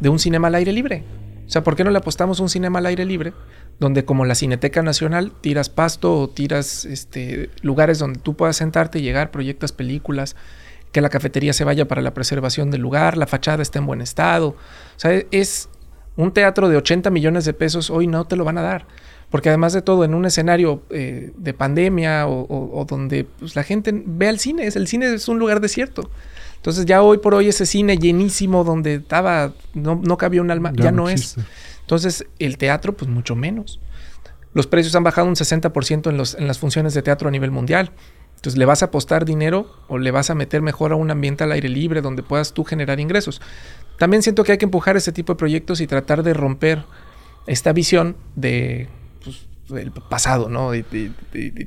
[0.02, 1.04] un cinema al aire libre.
[1.46, 3.32] O sea, ¿por qué no le apostamos un cinema al aire libre?
[3.78, 8.98] Donde como la Cineteca Nacional tiras pasto o tiras este, lugares donde tú puedas sentarte
[8.98, 10.36] y llegar, proyectas películas,
[10.92, 14.00] que la cafetería se vaya para la preservación del lugar, la fachada esté en buen
[14.00, 14.48] estado.
[14.50, 15.68] O sea, es
[16.16, 18.86] un teatro de 80 millones de pesos, hoy no te lo van a dar.
[19.30, 23.90] Porque además de todo, en un escenario eh, de pandemia o, donde pues, la gente
[23.92, 26.08] ve al cine, el cine es un lugar desierto.
[26.64, 30.72] Entonces ya hoy por hoy ese cine llenísimo donde estaba, no, no cabía un alma,
[30.74, 31.36] ya, no, es.
[31.82, 33.80] Entonces el teatro, pues mucho menos.
[34.54, 37.50] Los precios han bajado un 60% en, los, en las funciones de teatro a nivel
[37.50, 37.90] mundial.
[38.36, 41.44] Entonces, ¿le vas a apostar dinero o le vas a meter mejor a un ambiente
[41.44, 43.42] al aire libre donde puedas tú generar ingresos?
[43.98, 46.86] También siento que hay que empujar ese tipo de proyectos y tratar de romper
[47.46, 48.88] esta visión de
[49.70, 50.74] el pasado, ¿no?
[50.74, 50.84] Y,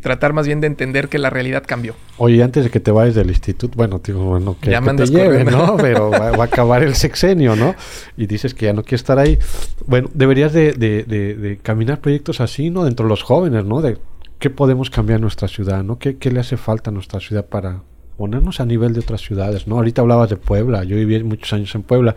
[0.01, 1.95] tratar más bien de entender que la realidad cambió.
[2.17, 5.77] Oye, antes de que te vayas del instituto, bueno, digo, bueno, que, te lleve, ¿no?
[5.81, 7.75] Pero va, a acabar el sexenio, ¿no?
[8.15, 9.39] Y dices que ya no quieres estar ahí.
[9.85, 12.85] Bueno, deberías de, de, caminar proyectos así, ¿no?
[12.85, 13.81] Dentro de los jóvenes, ¿no?
[13.81, 13.97] De
[14.39, 15.97] qué podemos cambiar en nuestra ciudad, ¿no?
[15.97, 17.81] ¿Qué, qué le hace falta a nuestra ciudad para
[18.17, 19.75] ponernos a nivel de otras ciudades, ¿no?
[19.75, 22.15] Ahorita hablabas de Puebla, yo viví muchos años en Puebla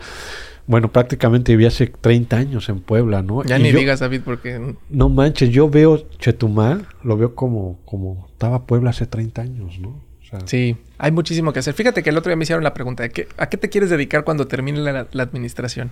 [0.67, 3.43] bueno, prácticamente viví hace 30 años en Puebla, ¿no?
[3.43, 4.75] Ya ni digas, David, porque...
[4.89, 9.99] No manches, yo veo Chetumal, lo veo como, como estaba Puebla hace 30 años, ¿no?
[10.45, 11.73] sí, hay muchísimo que hacer.
[11.73, 14.23] Fíjate que el otro día me hicieron la pregunta de ¿a qué te quieres dedicar
[14.23, 15.91] cuando termine la, administración?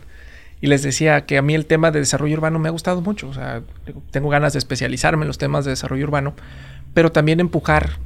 [0.62, 3.28] Y les decía que a mí el tema de desarrollo urbano me ha gustado mucho.
[3.28, 3.64] O sea,
[4.12, 6.36] tengo ganas de especializarme en los temas de desarrollo urbano,
[6.94, 7.98] pero también empujar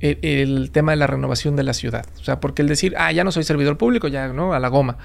[0.00, 2.06] el, el, tema de la renovación de la ciudad.
[2.20, 4.54] O sea, porque el decir, ah, ya no soy servidor público, ya, ¿no?
[4.54, 4.98] A la goma.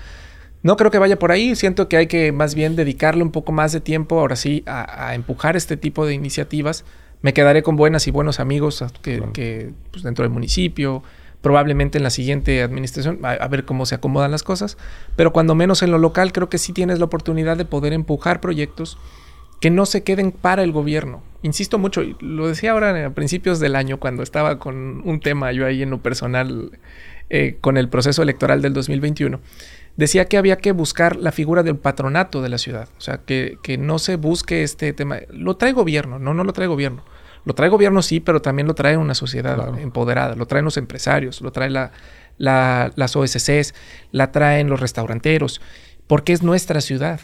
[0.66, 3.52] No creo que vaya por ahí, siento que hay que más bien dedicarle un poco
[3.52, 6.86] más de tiempo ahora sí a, empujar este tipo de iniciativas.
[7.22, 11.04] Me quedaré con buenas y buenos amigos que, pues, dentro del municipio,
[11.42, 14.80] probablemente en la siguiente administración, a, ver cómo se acomodan las cosas,
[15.16, 18.42] pero cuando menos en lo local creo que sí tienes la oportunidad de poder empujar
[18.42, 18.98] proyectos
[19.60, 21.24] que no se queden para el gobierno.
[21.42, 25.52] Insisto mucho, y lo decía ahora a principios del año cuando estaba con un tema
[25.52, 26.72] yo ahí en lo personal
[27.30, 29.40] eh, con el proceso electoral del 2021
[29.96, 32.90] decía que había que buscar la figura del patronato de la ciudad.
[32.98, 35.20] O sea, que, no se busque este tema.
[35.30, 37.04] Lo trae gobierno, no, no lo trae gobierno.
[37.46, 41.42] Lo trae gobierno sí, pero también lo trae una sociedad empoderada, lo traen los empresarios,
[41.42, 41.92] lo trae la,
[42.38, 43.76] las OSCs,
[44.12, 45.62] la traen los restauranteros,
[46.08, 47.20] porque es nuestra ciudad.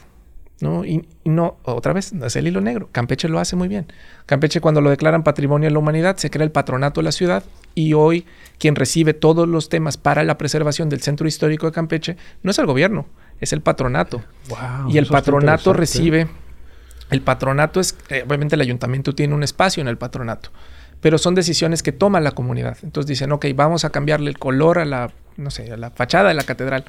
[0.62, 0.86] ¿No?
[0.86, 2.90] Y, no, otra vez, es el hilo negro.
[2.92, 3.88] Campeche lo hace muy bien.
[4.26, 7.44] Campeche, cuando lo declaran patrimonio de la humanidad, se crea el patronato de la ciudad
[7.76, 8.26] y hoy
[8.60, 12.60] quien recibe todos los temas para la preservación del centro histórico de Campeche no es
[12.60, 13.08] el gobierno,
[13.40, 14.22] es el patronato.
[14.90, 16.28] y el patronato recibe.
[17.10, 20.50] El patronato es, eh, obviamente el ayuntamiento tiene un espacio en el patronato,
[21.02, 22.78] pero son decisiones que toma la comunidad.
[22.84, 26.30] Entonces dicen, ok, vamos a cambiarle el color a la, no sé, a la fachada
[26.30, 26.86] de la catedral.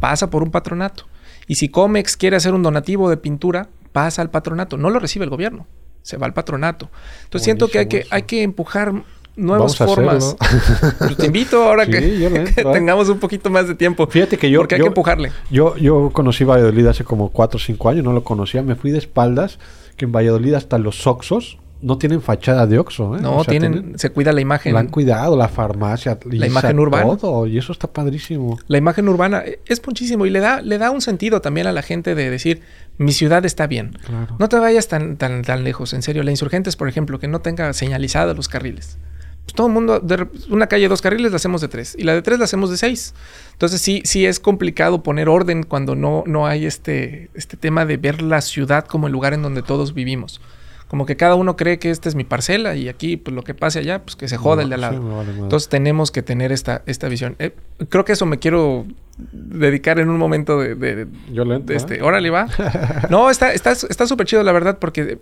[0.00, 1.06] Pasa por un patronato.
[1.50, 4.76] Y si Comex quiere hacer un donativo de pintura, pasa al patronato.
[4.76, 5.66] No lo recibe el gobierno,
[6.00, 6.90] se va al patronato.
[7.24, 9.02] Entonces siento que hay, que hay que empujar
[9.34, 10.36] nuevas formas.
[10.98, 14.06] Pues te invito ahora que, tengamos un poquito más de tiempo.
[14.06, 14.60] Fíjate que yo...
[14.60, 15.32] Porque hay que empujarle.
[15.50, 18.62] Yo, yo conocí Valladolid hace como 4 o 5 años, no lo conocía.
[18.62, 19.58] Me fui de espaldas,
[19.96, 23.20] que en Valladolid hasta los Oxos no tienen fachada de Oxxo, ¿eh?
[23.20, 24.74] No, tienen, se cuida la imagen.
[24.74, 27.16] La han cuidado, la farmacia, la imagen urbana.
[27.16, 28.58] Todo, y eso está padrísimo.
[28.68, 31.72] La imagen urbana eh, es muchísimo y le da, le da un sentido también a
[31.72, 32.60] la gente de decir,
[32.98, 33.98] mi ciudad está bien.
[34.38, 36.22] No te vayas tan, tan, tan lejos, en serio.
[36.22, 38.98] La Insurgentes, por ejemplo, que no tenga señalizados los carriles.
[39.44, 42.02] pues todo el mundo, de, una calle de dos carriles la hacemos de tres y
[42.02, 43.14] la de tres la hacemos de seis.
[43.52, 47.96] Entonces sí, sí es complicado poner orden cuando no, no hay este, este tema de
[47.96, 50.42] ver la ciudad como el lugar en donde todos vivimos.
[50.90, 53.54] Como que cada uno cree que esta es mi parcela y aquí, pues lo que
[53.54, 55.22] pase allá, pues que se joda el de al lado.
[55.22, 57.36] Entonces tenemos que tener esta, esta visión.
[57.38, 57.54] Eh,
[57.88, 58.86] creo que eso me quiero
[59.16, 60.74] dedicar en un momento de...
[60.74, 62.48] de, Yo le de este, órale, va.
[63.08, 65.20] no, está súper está, súper chido, la verdad, porque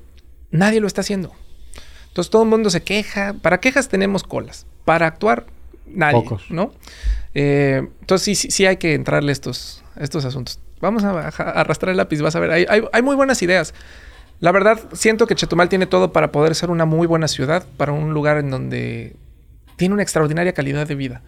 [0.51, 1.35] nadie lo está haciendo.
[2.07, 3.35] Entonces todo el mundo se queja.
[3.35, 4.67] Para quejas tenemos colas.
[4.87, 5.49] Para actuar,
[5.87, 6.23] nadie.
[6.23, 6.51] Pocos.
[6.51, 6.73] ¿No?
[7.35, 10.61] Eh, entonces sí, sí, hay que entrarle estos, estos asuntos.
[10.81, 12.53] Vamos a, arrastrar el lápiz, vas a ver.
[12.53, 13.75] Hay, hay, hay muy buenas ideas.
[14.41, 17.93] La verdad, siento que Chetumal tiene todo para poder ser una muy buena ciudad, para
[17.93, 19.17] un lugar en donde
[19.77, 21.23] tiene una extraordinaria calidad de vida.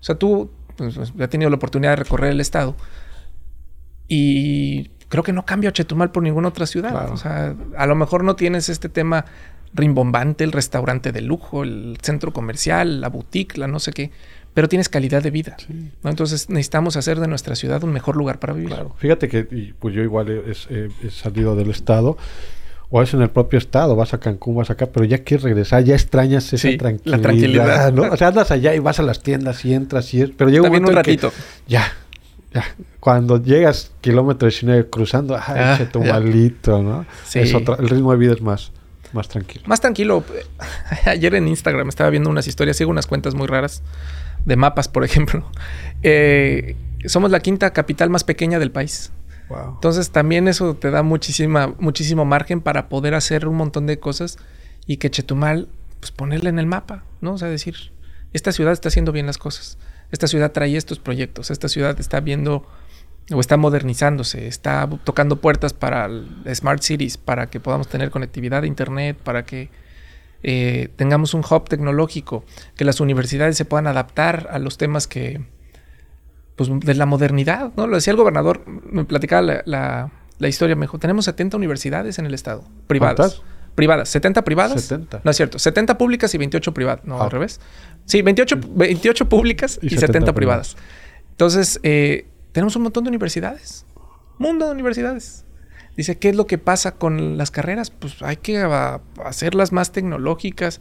[0.00, 2.76] O sea, tú pues, pues has tenido la oportunidad de recorrer el estado
[4.08, 7.10] y creo que no cambia Chetumal por ninguna otra ciudad.
[7.10, 9.24] O sea, a lo mejor no tienes este tema
[9.74, 14.10] rimbombante, el restaurante de lujo, el centro comercial, la boutique, la no sé qué,
[14.54, 15.56] pero tienes calidad de vida.
[16.04, 18.70] Entonces necesitamos hacer de nuestra ciudad un mejor lugar para vivir.
[18.70, 18.94] Claro.
[18.98, 22.16] Fíjate que pues yo igual he, salido del estado
[22.90, 25.82] o es en el propio estado, vas a Cancún, vas acá, pero ya quieres regresar,
[25.82, 28.02] ya extrañas esa tranquilidad, la tranquilidad, ¿no?
[28.02, 30.86] O sea, andas allá y vas a las tiendas y entras y pero llega un,
[30.94, 31.32] ratito.
[31.66, 31.90] ya,
[32.52, 32.64] ya,
[33.00, 37.06] cuando llegas kilómetro 19 cruzando, ay, ah, tu malito, ¿no?
[37.24, 37.38] Sí.
[37.38, 38.72] Es otra, el ritmo de vida es más
[39.14, 39.64] más tranquilo.
[39.66, 40.24] Más tranquilo.
[41.06, 43.82] Ayer en Instagram estaba viendo unas historias, sigo unas cuentas muy raras
[44.44, 45.50] de mapas, por ejemplo.
[46.04, 46.74] Eh,
[47.06, 49.12] somos la quinta capital más pequeña del país.
[49.74, 54.38] Entonces también eso te da muchísima, muchísimo margen para poder hacer un montón de cosas
[54.84, 55.68] y que Chetumal,
[56.00, 57.34] pues ponerle en el mapa, ¿no?
[57.34, 57.92] O sea, decir,
[58.32, 59.78] esta ciudad está haciendo bien las cosas.
[60.10, 61.50] Esta ciudad trae estos proyectos.
[61.50, 62.66] Esta ciudad está viendo
[63.30, 66.10] o está modernizándose, está tocando puertas para
[66.52, 69.70] smart cities, para que podamos tener conectividad de internet, para que
[70.42, 72.44] eh, tengamos un hub tecnológico,
[72.76, 75.40] que las universidades se puedan adaptar a los temas que,
[76.56, 77.86] pues, de la modernidad, ¿no?
[77.86, 82.34] Lo decía el gobernador, me platicaba la, historia, me dijo, tenemos 70 universidades en el
[82.34, 83.42] estado, privadas.
[83.74, 84.82] Privadas, 70 privadas.
[84.82, 85.22] 70.
[85.24, 87.04] No es cierto, 70 públicas y 28 privadas.
[87.04, 87.30] No, al ah.
[87.30, 87.58] revés.
[88.04, 90.76] Sí, 28, 28 públicas y, 70, privadas.
[91.30, 93.86] Entonces, eh, tenemos un montón de universidades.
[94.38, 95.46] Mundo de universidades.
[95.96, 97.90] Dice, ¿qué es lo que pasa con las carreras?
[97.90, 98.58] Pues hay que
[99.24, 100.80] hacerlas más tecnológicas.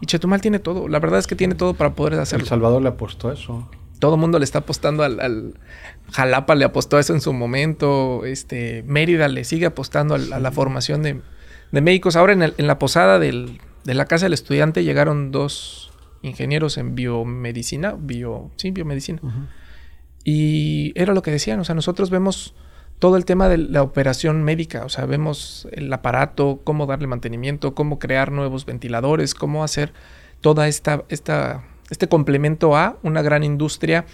[0.00, 0.86] Y Chetumal tiene todo.
[0.86, 2.44] La verdad es que tiene todo para poder hacerlo.
[2.44, 3.68] El Salvador le apostó a eso.
[3.98, 5.54] Todo el mundo le está apostando al,
[6.12, 8.24] Jalapa le apostó a eso en su momento.
[8.26, 11.20] Este, Mérida le sigue apostando a, la formación de,
[11.80, 12.16] médicos.
[12.16, 15.90] Ahora en, la posada de la casa del estudiante llegaron dos
[16.20, 17.94] ingenieros en biomedicina.
[17.98, 19.20] Bio, sí, biomedicina.
[20.22, 21.60] Y era lo que decían.
[21.60, 22.54] O sea, nosotros vemos
[23.00, 27.74] todo el tema de la operación médica, o sea, vemos el aparato, cómo darle mantenimiento,
[27.74, 29.92] cómo crear nuevos ventiladores, cómo hacer
[30.40, 34.06] toda esta, esta este complemento a una gran industria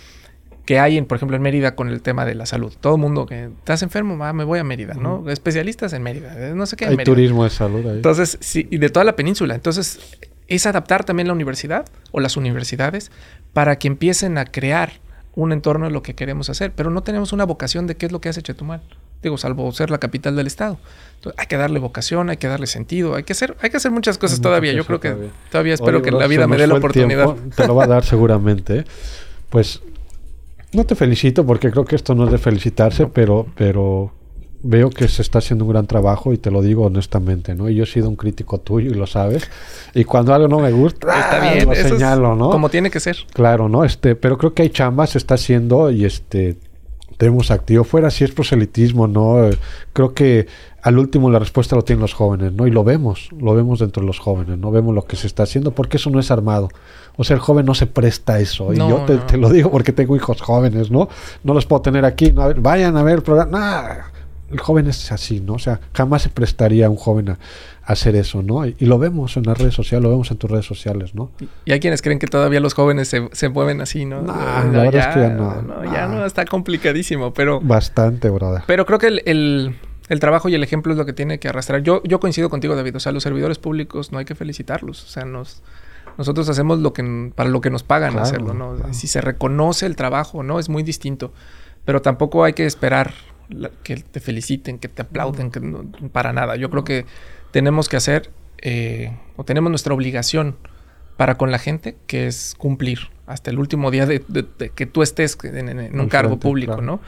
[0.65, 2.73] que hay, en, por ejemplo, en Mérida con el tema de la salud.
[2.81, 5.29] Todo el mundo que estás enfermo, me voy a Mérida, ¿no?
[5.31, 6.87] Especialistas en Mérida, eh, no sé qué.
[6.87, 7.97] Hay turismo de salud ahí.
[7.97, 9.55] Entonces, sí, y de toda la península.
[9.55, 10.19] Entonces,
[10.49, 13.13] es adaptar también la universidad o las universidades
[13.53, 14.95] para que empiecen a crear
[15.37, 18.13] un entorno de lo que queremos hacer, pero no tenemos una vocación de qué es
[18.13, 18.81] lo que hace Chetumal.
[19.23, 20.79] Digo, salvo ser la capital del estado.
[21.37, 24.17] hay que darle vocación, hay que darle sentido, hay que hacer, hay que hacer muchas
[24.17, 24.73] cosas todavía.
[24.73, 25.15] Yo creo que
[25.51, 27.37] todavía, espero que la vida me dé la oportunidad.
[27.55, 28.85] te lo va a dar seguramente.
[29.51, 29.83] Pues
[30.73, 34.13] no te felicito porque creo que esto no es de felicitarse, pero, pero
[34.67, 37.69] veo que se está haciendo un gran trabajo y te lo digo honestamente, ¿no?
[37.69, 39.49] Y yo he sido un crítico tuyo y lo sabes.
[39.95, 41.53] Y cuando algo no me gusta, está ¡ah!
[41.53, 42.51] bien, lo señalo, ¿no?
[42.51, 43.17] Como tiene que ser.
[43.33, 43.85] Claro, ¿no?
[43.85, 46.57] Este, pero creo que hay chambas, se está haciendo y este
[47.17, 49.49] tenemos activo fuera si es proselitismo, ¿no?
[49.93, 50.47] Creo que
[50.83, 52.67] al último la respuesta lo tienen los jóvenes, ¿no?
[52.67, 54.71] Y lo vemos, lo vemos dentro de los jóvenes, ¿no?
[54.71, 56.69] Vemos lo que se está haciendo porque eso no es armado.
[57.17, 58.73] O sea, el joven no se presta a eso.
[58.73, 61.09] y yo te, lo digo porque tengo hijos jóvenes, ¿no?
[61.43, 62.53] No los puedo tener aquí, ¿no?
[62.57, 64.13] vayan a ver el programa
[64.51, 65.55] el joven es así, ¿no?
[65.55, 67.39] O sea, jamás se prestaría a un joven a,
[67.83, 68.67] hacer eso, ¿no?
[68.67, 71.31] Y, lo vemos en las redes sociales, lo vemos en tus redes sociales, ¿no?
[71.65, 74.23] Y hay quienes creen que todavía los jóvenes se, se mueven así, ¿no?
[74.23, 75.85] No, la verdad ya, es que ya no.
[75.85, 77.61] ya no, está complicadísimo, pero...
[77.61, 78.63] Bastante, brother.
[78.67, 79.77] Pero creo que el,
[80.09, 81.83] el, trabajo y el ejemplo es lo que tiene que arrastrar.
[81.83, 82.97] Yo, yo coincido contigo, David.
[82.97, 85.05] O sea, los servidores públicos no hay que felicitarlos.
[85.05, 85.63] O sea, nos...
[86.19, 88.75] Nosotros hacemos lo que para lo que nos pagan hacerlo, ¿no?
[88.93, 90.59] Si se reconoce el trabajo, ¿no?
[90.59, 91.33] Es muy distinto.
[91.85, 93.13] Pero tampoco hay que esperar
[93.83, 95.61] que te feliciten, que te aplauden, que
[96.13, 96.57] para nada.
[96.57, 97.07] Yo creo que
[97.51, 100.57] tenemos que hacer eh, o tenemos nuestra obligación
[101.17, 104.23] para con la gente, que es cumplir hasta el último día de,
[104.75, 107.01] que tú estés en, un cargo público, ¿no?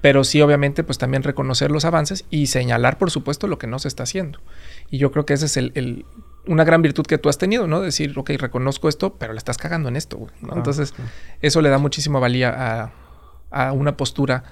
[0.00, 3.78] Pero sí, obviamente, pues también reconocer los avances y señalar, por supuesto, lo que no
[3.78, 4.40] se está haciendo.
[4.90, 6.04] Y yo creo que ese es el,
[6.46, 7.80] una gran virtud que tú has tenido, ¿no?
[7.80, 10.30] Decir, ok, reconozco esto, pero le estás cagando en esto, güey.
[10.42, 10.54] ¿no?
[10.54, 10.94] Entonces,
[11.40, 12.92] eso le da muchísima valía a,
[13.50, 14.44] a, una postura,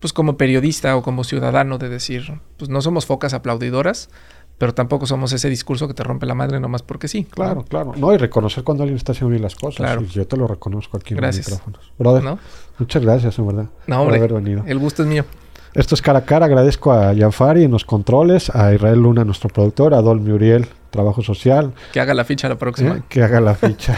[0.00, 4.10] pues como periodista o como ciudadano, de decir, pues no somos focas aplaudidoras,
[4.58, 7.24] pero tampoco somos ese discurso que te rompe la madre nomás porque sí.
[7.24, 7.92] Claro, claro.
[7.96, 9.76] No, y reconocer cuando alguien está haciendo bien las cosas.
[9.76, 10.02] Claro.
[10.02, 11.92] yo te lo reconozco aquí en los micrófonos.
[11.98, 12.38] Brother,
[12.78, 14.64] muchas gracias, en verdad, no, por haber venido.
[14.66, 15.24] El gusto es mío.
[15.74, 16.46] Esto es cara a cara.
[16.46, 21.22] Agradezco a Janfari en los controles, a Israel Luna, nuestro productor, a Dolmi Uriel, trabajo
[21.22, 21.72] social.
[21.92, 22.96] Que haga la ficha la próxima.
[22.96, 23.96] Eh, que haga la ficha.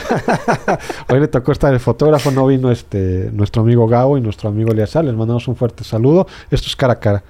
[1.08, 4.72] Hoy le tocó estar el fotógrafo, no vino este nuestro amigo Gabo y nuestro amigo
[4.72, 5.06] Eliasal.
[5.06, 6.26] Les mandamos un fuerte saludo.
[6.50, 7.22] Esto es cara a cara.